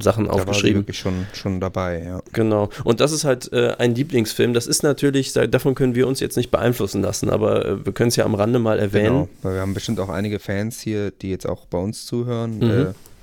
[0.00, 0.80] Sachen Da war aufgeschrieben.
[0.82, 2.20] wirklich schon, schon dabei, ja.
[2.32, 2.68] Genau.
[2.84, 4.54] Und das ist halt äh, ein Lieblingsfilm.
[4.54, 7.92] Das ist natürlich, da- davon können wir uns jetzt nicht beeinflussen lassen, aber äh, wir
[7.92, 9.06] können es ja am Rande mal erwähnen.
[9.06, 12.58] Genau, weil wir haben bestimmt auch einige Fans hier, die jetzt auch bei uns zuhören.
[12.58, 12.70] Mhm.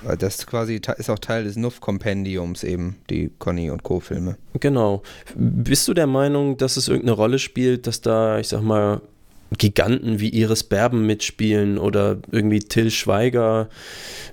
[0.07, 4.37] Äh, das quasi ist auch Teil des Nuff-Kompendiums eben, die Conny und Co-Filme.
[4.59, 5.01] Genau.
[5.35, 9.01] Bist du der Meinung, dass es irgendeine Rolle spielt, dass da, ich sag mal,
[9.57, 13.69] Giganten wie Iris Berben mitspielen oder irgendwie Till Schweiger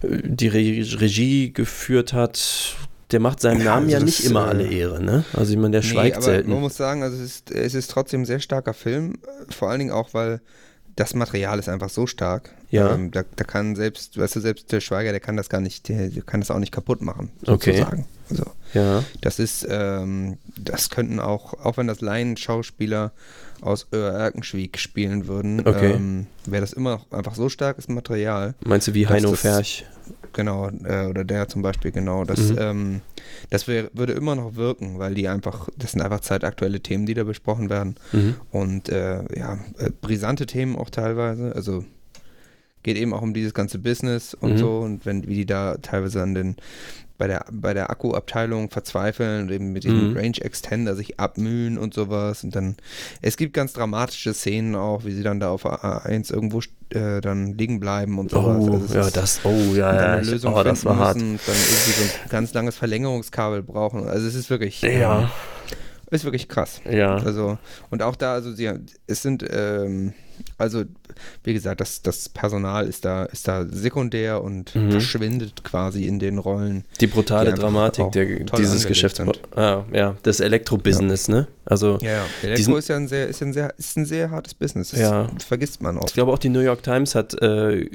[0.03, 2.77] äh, die Re Regie geführt hat?
[3.11, 5.25] Der macht seinem Ja, Namen also ja nicht immer äh, alle Ehre, ne?
[5.35, 6.51] Also ich meine, der schweigt aber selten.
[6.51, 9.15] man muss sagen, also es ist, es ist trotzdem ein sehr starker Film,
[9.49, 10.41] äh, vor allen Dingen auch, weil
[10.97, 12.55] das Material ist einfach so stark.
[12.75, 12.93] Ja.
[12.95, 15.89] Ähm, da, da kann selbst, weißt du, selbst der Schweiger, der kann das gar nicht,
[15.89, 17.73] der, der kann das auch nicht kaputt machen, Okay.
[17.73, 18.07] sozusagen.
[18.31, 19.05] Also, Ja.
[19.21, 23.13] das ist, ähm, das könnten auch, auch wenn das Laien-Schauspieler
[23.61, 25.93] aus Erkenschwieg spielen würden, Okay.
[25.93, 28.55] ähm, wäre das immer noch einfach so starkes Material.
[28.65, 29.85] Meinst du wie Heino das- Ferch?
[30.33, 32.25] Genau, äh, oder der zum Beispiel, genau.
[32.25, 32.57] Das, Mhm.
[32.59, 33.01] ähm,
[33.51, 37.15] das wär, würde immer noch wirken, weil die einfach, das sind einfach zeitaktuelle Themen, die
[37.15, 37.95] da besprochen werden.
[38.13, 38.35] Mhm.
[38.51, 41.55] Und äh, ja, äh, brisante Themen auch teilweise.
[41.55, 41.85] Also
[42.85, 44.59] geht eben auch um dieses ganze Business und Mhm.
[44.59, 46.55] so und wenn wie die da teilweise an den
[47.17, 50.17] bei der bei der Akkuabteilung verzweifeln und eben mit dem Mhm.
[50.17, 52.77] Range Extender sich abmühen und sowas und dann
[53.23, 56.61] es gibt ganz dramatische Szenen auch, wie sie dann da auf A1 irgendwo
[56.91, 58.65] äh, dann liegen bleiben und sowas.
[58.69, 61.17] Oh, Also ja, das, oh, ja, ja, eine ich, Lösung oh, das war hart.
[61.17, 64.07] müssen und dann irgendwie so ein ganz langes Verlängerungskabel brauchen.
[64.09, 65.31] Also es ist wirklich Ja,
[66.11, 66.81] ist wirklich krass.
[66.89, 67.17] ja.
[67.17, 67.59] Also,
[67.91, 68.71] und auch da, also sie,
[69.07, 70.13] es sind, ähm,
[70.59, 70.85] also,
[71.43, 74.91] wie gesagt, das, das Personal ist da, ist da sekundär und Mhm.
[74.93, 76.85] verschwindet quasi in den Rollen.
[77.01, 78.27] Die brutale die Dramatik der,
[78.57, 79.21] dieses Geschäfts.
[79.57, 81.47] Ah, ja, des Elektrobusiness, ne?
[81.65, 82.27] Also, Ja, ja.
[82.43, 84.91] Elektro ist ja ein sehr, ist ein sehr, ist ein sehr hartes Business.
[84.91, 85.29] Das Ja.
[85.47, 86.15] vergisst man ich oft.
[86.15, 87.89] glaube auch die New York Times hat äh,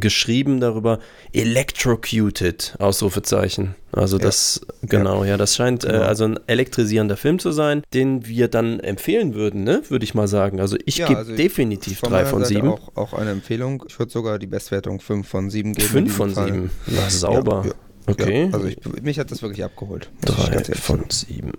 [0.00, 0.98] geschrieben darüber,
[1.32, 3.74] electrocuted, Ausrufezeichen.
[3.92, 4.24] Also Ja.
[4.24, 6.02] das, genau, ja, das scheint äh, Genau.
[6.04, 9.82] also ein elektrisierender Film zu sein, den wir dann empfehlen würden, ne?
[9.88, 10.60] Würde ich mal sagen.
[10.60, 12.68] Also ich Ja, gebe also definitiv Von drei von Seite sieben.
[12.68, 13.84] Auch, auch eine Empfehlung.
[13.88, 15.88] Ich würde sogar die Bestwertung 5 von 7 geben.
[15.88, 16.46] Fünf von Fall.
[16.46, 16.70] sieben.
[16.88, 17.62] Ja, sauber.
[17.64, 17.74] Ja, ja.
[18.08, 18.44] Okay.
[18.46, 20.10] Ja, also ich, mich hat das wirklich abgeholt.
[20.24, 21.52] Drei von sieben.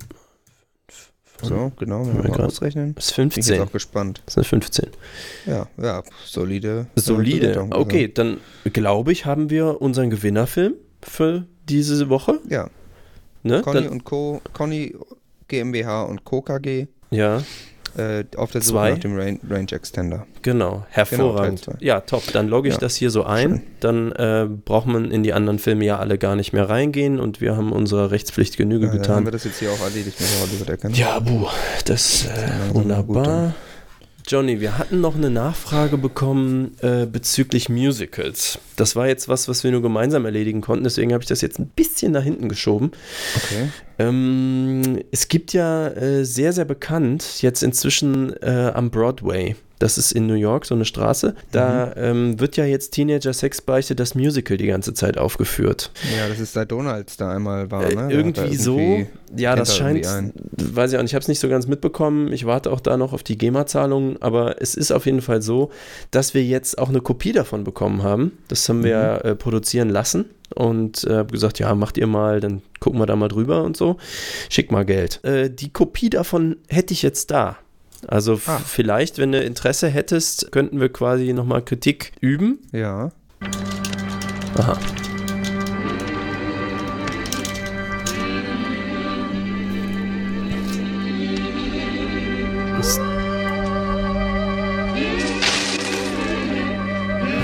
[1.41, 2.95] So, genau, wenn wir mal ausrechnen.
[2.95, 3.67] Das ist Bin ich jetzt 15.
[3.67, 4.21] auch gespannt.
[4.25, 4.89] Das sind 15.
[5.45, 6.88] Ja, ja, solide.
[6.95, 7.67] Solide.
[7.71, 8.38] Okay, dann
[8.73, 12.39] glaube ich, haben wir unseren Gewinnerfilm für diese Woche.
[12.49, 12.69] Ja,
[13.47, 13.61] Ne?
[13.61, 14.93] Conny Dann, und Co., Conny
[15.47, 16.41] GmbH und Co.
[16.41, 17.41] KG ja,
[17.98, 20.26] äh, auf der Suche nach dem Range, Range Extender.
[20.41, 20.86] genau.
[20.89, 21.60] Hervorragend.
[21.66, 21.74] Zwei.
[21.80, 22.24] ja, top.
[22.34, 22.80] Dann logge ich Ja.
[22.80, 23.50] das hier so ein.
[23.50, 23.62] Schön.
[23.80, 27.41] Dann äh, braucht man in die anderen Filme ja alle gar nicht mehr reingehen und
[27.41, 29.32] wir haben unserer Rechtspflicht Genüge Ja, dann haben wir getan.
[29.32, 30.89] das jetzt hier auch erledigt mit Hollywood Decker.
[30.91, 31.48] Ja, buh,
[31.86, 33.54] das äh, wunderbar.
[34.30, 38.60] Johnny, wir hatten noch eine Nachfrage bekommen äh, bezüglich Musicals.
[38.76, 41.60] Das war jetzt was, was wir nur gemeinsam erledigen konnten, deswegen habe ich das jetzt
[41.60, 42.91] ein bisschen nach hinten geschoben.
[43.38, 43.70] Okay.
[44.00, 50.12] Ähm, es gibt ja äh, sehr, sehr bekannt jetzt inzwischen äh, am Broadway Das ist
[50.12, 51.36] in New York, so eine Straße.
[51.52, 52.02] Da Mhm.
[52.04, 55.91] ähm, wird ja jetzt Teenager Sexbeichte, das Musical, die ganze Zeit aufgeführt.
[56.18, 58.02] Ja, das ist seit Donalds da einmal war, Äh, ne?
[58.06, 59.06] Hat irgendwie, er so.
[59.36, 62.34] Ja, das scheint, irgendwie weiß ich auch nicht, ich habe es nicht so ganz mitbekommen.
[62.34, 65.70] Ich warte auch da noch auf die GEMA-Zahlungen, aber es ist auf jeden Fall so,
[66.10, 68.32] dass wir jetzt auch eine Kopie davon bekommen haben.
[68.48, 69.30] Das haben wir Mhm.
[69.30, 70.26] äh, produzieren lassen
[70.56, 73.76] und äh, habe gesagt, ja, macht ihr mal, dann gucken wir da mal drüber und
[73.78, 73.98] so.
[74.50, 75.24] Schick mal Geld.
[75.24, 77.58] Äh, die Kopie davon hätte ich jetzt da.
[78.08, 78.60] Also Ah.
[78.64, 82.60] vielleicht, wenn du Interesse hättest, könnten wir quasi nochmal Kritik üben.
[82.72, 83.12] Ja.
[84.58, 84.78] Aha.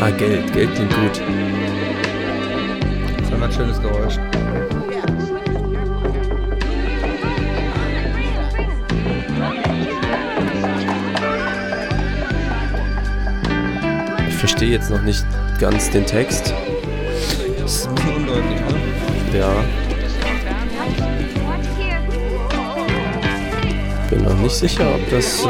[0.02, 0.52] Ah, Geld.
[0.54, 1.22] Geld klingt gut.
[3.54, 4.18] Schönes Geräusch.
[14.30, 15.26] Ich verstehe jetzt noch nicht
[15.60, 16.54] ganz den Text.
[17.62, 19.40] Das ist ein bisschen undeutlich, ne?
[19.40, 19.64] Ja,
[24.10, 25.46] bin noch nicht sicher, ob das.
[25.46, 25.48] Äh,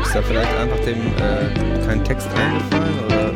[0.00, 3.27] Ist da vielleicht einfach dem äh, kein Text eingefallen oder?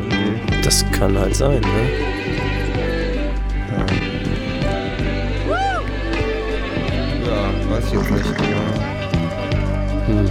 [0.63, 1.89] Das kann halt sein, ne?
[7.25, 8.25] Ja, weiß ich jetzt nicht.
[8.25, 8.43] Aber
[10.05, 10.29] Hm,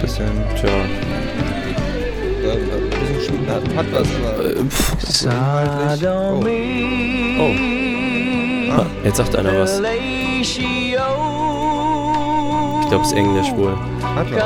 [0.00, 0.26] bisschen.
[0.56, 0.68] tja.
[2.42, 2.58] Ja, ein
[2.90, 3.48] bisschen schwierig.
[3.48, 4.44] Hat, hat was, aber.
[4.44, 4.86] Äh, pff,
[7.38, 7.40] Oh.
[7.40, 7.52] oh.
[8.80, 9.80] Ah, jetzt sagt einer was.
[9.80, 10.58] Ich
[12.88, 13.74] glaube, es ist Englisch wohl.
[14.16, 14.42] Hat was.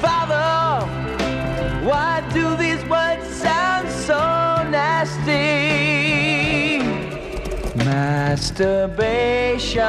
[0.00, 0.86] Father,
[1.84, 4.16] why do these words sound so
[4.70, 6.78] nasty?
[7.84, 9.84] Masturbation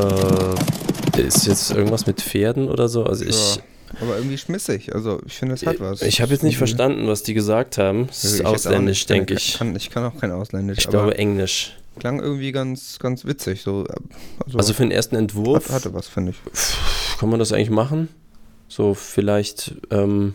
[0.00, 3.04] Äh, ist jetzt irgendwas mit Pferden oder so?
[3.04, 3.62] Also ich, Ja.
[4.00, 4.94] Aber irgendwie schmissig.
[4.94, 6.02] Also ich finde, es hat was.
[6.02, 8.08] ich habe jetzt nicht verstanden, was die gesagt haben.
[8.10, 9.58] Es ist ausländisch, denke ich.
[9.58, 10.78] Kann, ich kann auch kein Ausländisch.
[10.78, 11.76] Ich glaube Englisch.
[11.98, 13.62] klang irgendwie ganz, ganz witzig.
[13.62, 13.86] So,
[14.44, 17.18] also, Also für den ersten Entwurf hat, hatte was, finde ich.
[17.18, 18.08] kann man das eigentlich machen.
[18.68, 20.34] So vielleicht, ähm,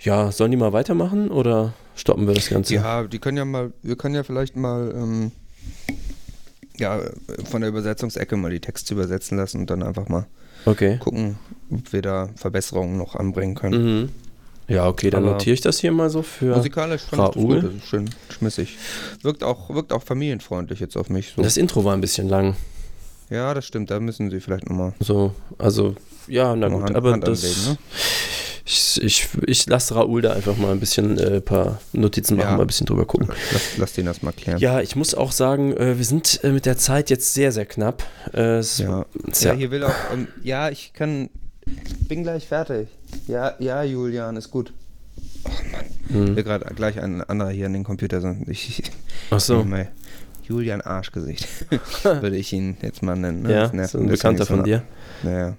[0.00, 2.74] ja, sollen die mal weitermachen oder stoppen wir das Ganze?
[2.74, 5.32] Ja, die können ja mal, wir können ja vielleicht mal ähm,
[6.78, 7.00] ja,
[7.50, 10.26] von der Übersetzungsecke mal die Texte übersetzen lassen und dann einfach mal
[10.66, 10.98] Okay.
[10.98, 11.36] gucken,
[11.70, 14.00] ob wir da Verbesserungen noch anbringen können.
[14.02, 14.08] Mhm.
[14.66, 16.56] Ja, okay, dann Aber- notiere ich das hier mal so für.
[16.56, 17.60] Musikalisch fand ich das Raoul?
[17.60, 18.78] gut, das schön schmissig.
[19.22, 21.34] Wirkt auch, wirkt auch familienfreundlich jetzt auf mich.
[21.36, 21.42] So.
[21.42, 22.56] Das Intro war ein bisschen lang.
[23.28, 25.94] ja, das stimmt, da müssen sie vielleicht nochmal So, also,
[26.28, 27.44] ja, na gut, Hand, aber Hand das.
[27.44, 27.78] anlegen, ne?
[28.66, 32.56] Ich, ich, ich lasse Raoul da einfach mal ein bisschen äh, paar Notizen machen, Ja.
[32.56, 33.28] mal ein bisschen drüber gucken.
[33.52, 34.58] Lass, lass den das mal klären.
[34.58, 37.66] Ja, ich muss auch sagen, äh, wir sind äh, mit der Zeit jetzt sehr, sehr
[37.66, 38.02] knapp.
[38.32, 39.04] Äh, Ja.
[39.40, 39.92] Ja, hier will auch.
[40.12, 41.28] Ähm, ja, ich kann.
[42.08, 42.88] Bin gleich fertig.
[43.26, 44.72] Ja, ja, Julian, ist gut.
[46.08, 46.34] hm.
[46.36, 48.20] Will gerade gleich ein anderer hier an den Computer.
[48.22, 48.82] so- Ich,
[49.30, 49.66] Ach so.
[50.48, 51.46] Julian Arschgesicht.
[52.02, 53.42] Würde ich ihn jetzt mal nennen.
[53.42, 53.52] Ne?
[53.52, 54.82] Ja, so ein Bekannter von ein- dir.
[55.22, 55.56] Naja,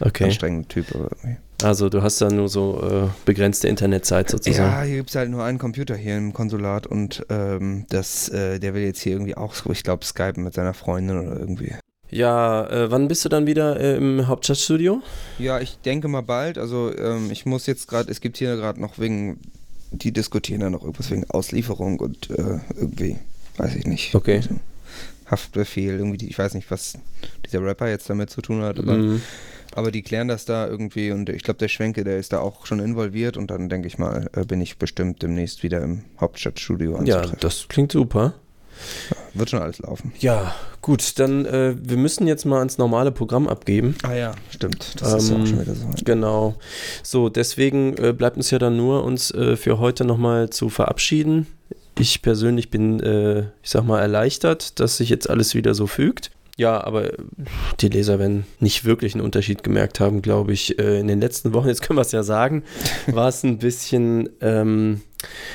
[0.00, 0.24] Okay.
[0.24, 0.86] anstrengender Typ.
[0.94, 1.36] Aber irgendwie.
[1.62, 4.70] Also du hast da nur so äh, begrenzte Internetzeit sozusagen.
[4.70, 8.58] Ja, hier gibt es halt nur einen Computer hier im Konsulat und ähm, das, äh,
[8.58, 11.74] der will jetzt hier irgendwie auch, ich glaube, Skypen mit seiner Freundin oder irgendwie.
[12.10, 15.00] Ja, äh, wann bist du dann wieder äh, im Hauptstadtstudio?
[15.38, 16.58] Ja, ich denke mal bald.
[16.58, 19.38] Also ähm, ich muss jetzt gerade, es gibt hier gerade noch wegen,
[19.92, 23.16] die diskutieren da noch irgendwas wegen Auslieferung und äh, irgendwie,
[23.58, 24.14] weiß ich nicht.
[24.14, 24.36] Okay.
[24.36, 24.56] Also,
[25.30, 26.94] Haftbefehl, irgendwie, die, ich weiß nicht, was
[27.46, 29.22] dieser Rapper jetzt damit zu tun hat, aber, Mhm.
[29.74, 32.66] Aber die klären das da irgendwie und ich glaube, der Schwenke, der ist da auch
[32.66, 36.92] schon involviert und dann denke ich mal, äh, bin ich bestimmt demnächst wieder im Hauptstadtstudio
[36.92, 37.36] Ja, anzutreffen.
[37.40, 38.34] das klingt super.
[39.34, 40.12] Wird schon alles laufen.
[40.20, 43.94] Ja, gut, dann äh, wir müssen jetzt mal ans normale Programm abgeben.
[44.02, 44.94] Ah ja, stimmt.
[45.00, 45.86] Das ist ja Ähm, auch schon wieder so.
[46.04, 46.54] Genau.
[47.02, 51.46] So, deswegen äh, bleibt uns ja dann nur, uns äh, für heute nochmal zu verabschieden.
[51.98, 56.30] Ich persönlich bin, äh, ich sag mal, erleichtert, dass sich jetzt alles wieder so fügt.
[56.60, 57.16] Ja, aber äh,
[57.80, 60.78] die Leser werden nicht wirklich einen Unterschied gemerkt haben, glaube ich.
[60.78, 62.64] Äh, in den letzten Wochen, jetzt können wir es ja sagen,
[63.06, 65.00] war es ein bisschen, ähm,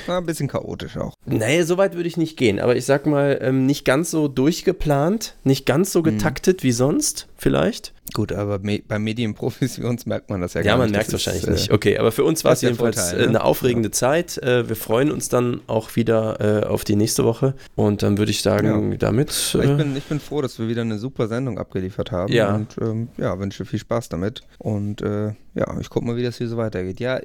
[0.06, 1.14] War ein bisschen chaotisch auch.
[1.24, 4.28] Nee, so weit würde ich nicht gehen, aber ich sag mal, ähm, nicht ganz so
[4.28, 7.92] durchgeplant, nicht ganz so getaktet wie sonst, vielleicht.
[8.14, 10.96] Gut, aber me bei Medienprofis wie uns merkt man das ja, Ja, gar man nicht.
[10.96, 11.72] merkt es Das ist, wahrscheinlich äh, nicht.
[11.72, 13.28] Okay, aber für uns war es jedenfalls Vorteil, äh, ne?
[13.30, 14.38] eine aufregende Zeit.
[14.38, 17.54] Äh, wir freuen uns dann auch wieder äh, auf die nächste Woche.
[17.74, 19.30] Und dann würde ich sagen, damit.
[19.30, 22.32] Ich Äh, bin, ich bin froh, dass wir wieder eine super Sendung abgeliefert haben.
[22.32, 22.54] Ja.
[22.54, 24.42] Und ähm, ja, wünsche viel Spaß damit.
[24.58, 27.00] Und äh, ja, ich guck mal, wie das hier so weitergeht.
[27.00, 27.20] Ja,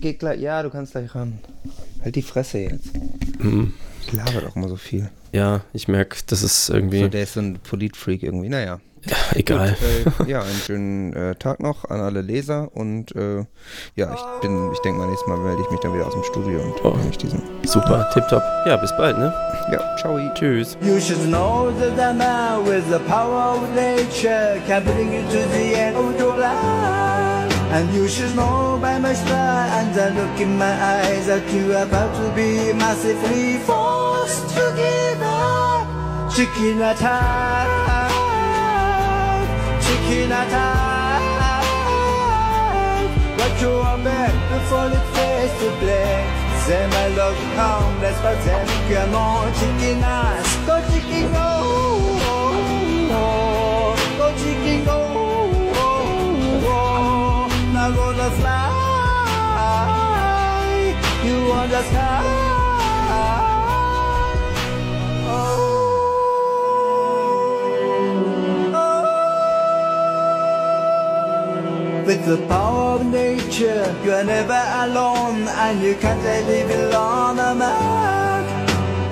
[0.00, 0.40] geht gleich.
[0.40, 1.38] Ja, du kannst gleich ran.
[2.02, 2.90] Halt die Fresse jetzt.
[3.40, 3.72] hm,
[4.06, 5.08] Ich laber doch mal so viel.
[5.32, 8.48] ja, ich merke, das ist irgendwie So, der ist so ein Politfreak irgendwie.
[8.48, 8.80] Naja.
[9.34, 9.76] egal.
[10.14, 13.44] Gut, äh, ja, einen schönen äh, Tag noch an alle Leser und äh,
[13.94, 16.24] ja, ich bin, ich denke mal, nächstes Mal melde ich mich dann wieder aus dem
[16.24, 16.96] Studio und Oh.
[17.08, 17.40] ich diesen.
[17.64, 18.42] Super, tipptopp.
[18.66, 19.32] Ja, bis bald, ne?
[19.72, 20.18] Ja, ciao.
[20.34, 20.76] Tschüss.
[20.82, 25.48] You should know that a man with the power of nature can bring you to
[25.52, 27.37] the end of your life.
[27.70, 31.74] And you should know by my smile and the look in my eyes that you
[31.74, 35.86] are about to be massively forced to give up.
[36.34, 37.68] Chicken attack,
[39.84, 40.88] chicken attack.
[43.38, 46.24] What you want back before it fades to black.
[46.64, 51.46] Say my love come, let's pretend come on, chicken eyes, go chicken go,
[58.28, 59.84] now gonna fly,
[61.24, 62.24] you on the sky.
[72.06, 77.54] With the power of nature, you are never alone, and you can't live alone, a
[77.54, 78.44] man.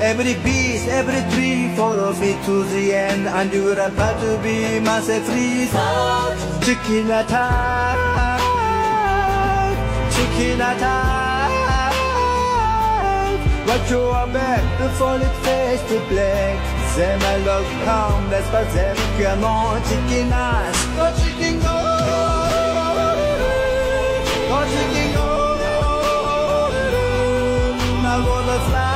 [0.00, 4.80] Every beast, every tree follows me to the end, and you are about to be
[4.80, 5.68] myself free.
[6.64, 7.98] Chicken attack,
[10.16, 11.50] chicken attack.
[13.66, 16.56] Watch your back before it fades to black.
[16.94, 18.96] Say my love come, let's pass them.
[19.20, 21.76] Come on, chicken eyes, go chicken go.
[24.48, 25.28] Go chicken go.
[28.02, 28.94] Now gonna fly.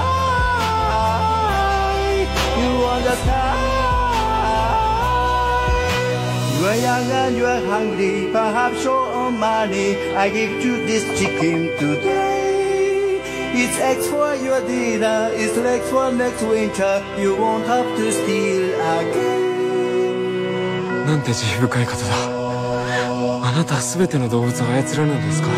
[2.61, 3.15] You on the
[6.71, 10.15] are young and you are hungry, perhaps on money.
[10.15, 13.19] I give you this chicken today.
[13.53, 17.03] It's eggs for your dinner, it's legs for next winter.
[17.19, 19.51] You won't have to steal again.
[21.07, 22.05] なんて慈悲深い方だ
[23.49, 25.49] あなたは全ての動物を操られるんですか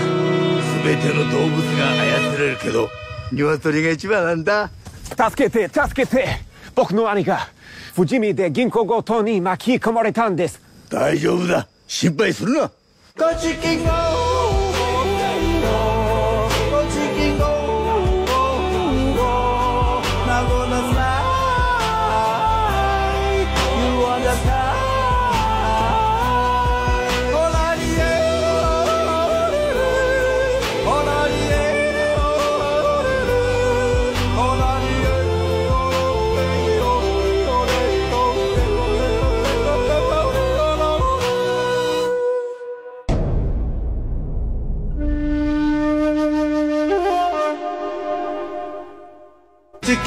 [0.82, 2.88] 全ての動物が操れるけど
[3.32, 4.70] 鶏が一番なんだ
[5.04, 6.26] 助けて助けて
[6.74, 7.48] 僕の兄が
[7.94, 11.66] 富士見で銀行強盗に巻き込まれたんです大丈夫だ。
[11.88, 12.70] 心配するな。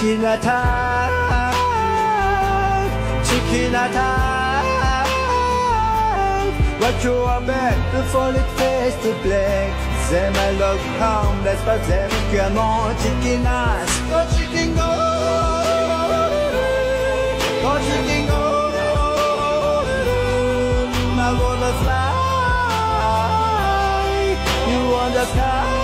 [0.06, 1.56] chicken attack,
[3.26, 4.66] chicken attack.
[6.80, 8.36] What you are back before it
[9.02, 9.72] to black.
[10.12, 13.90] Them I look homeless, but them come on chicken ass.
[14.12, 14.90] Go chicken go,
[17.64, 18.44] go chicken go.
[21.18, 22.12] I wanna fly,
[24.70, 25.75] you wanna fly.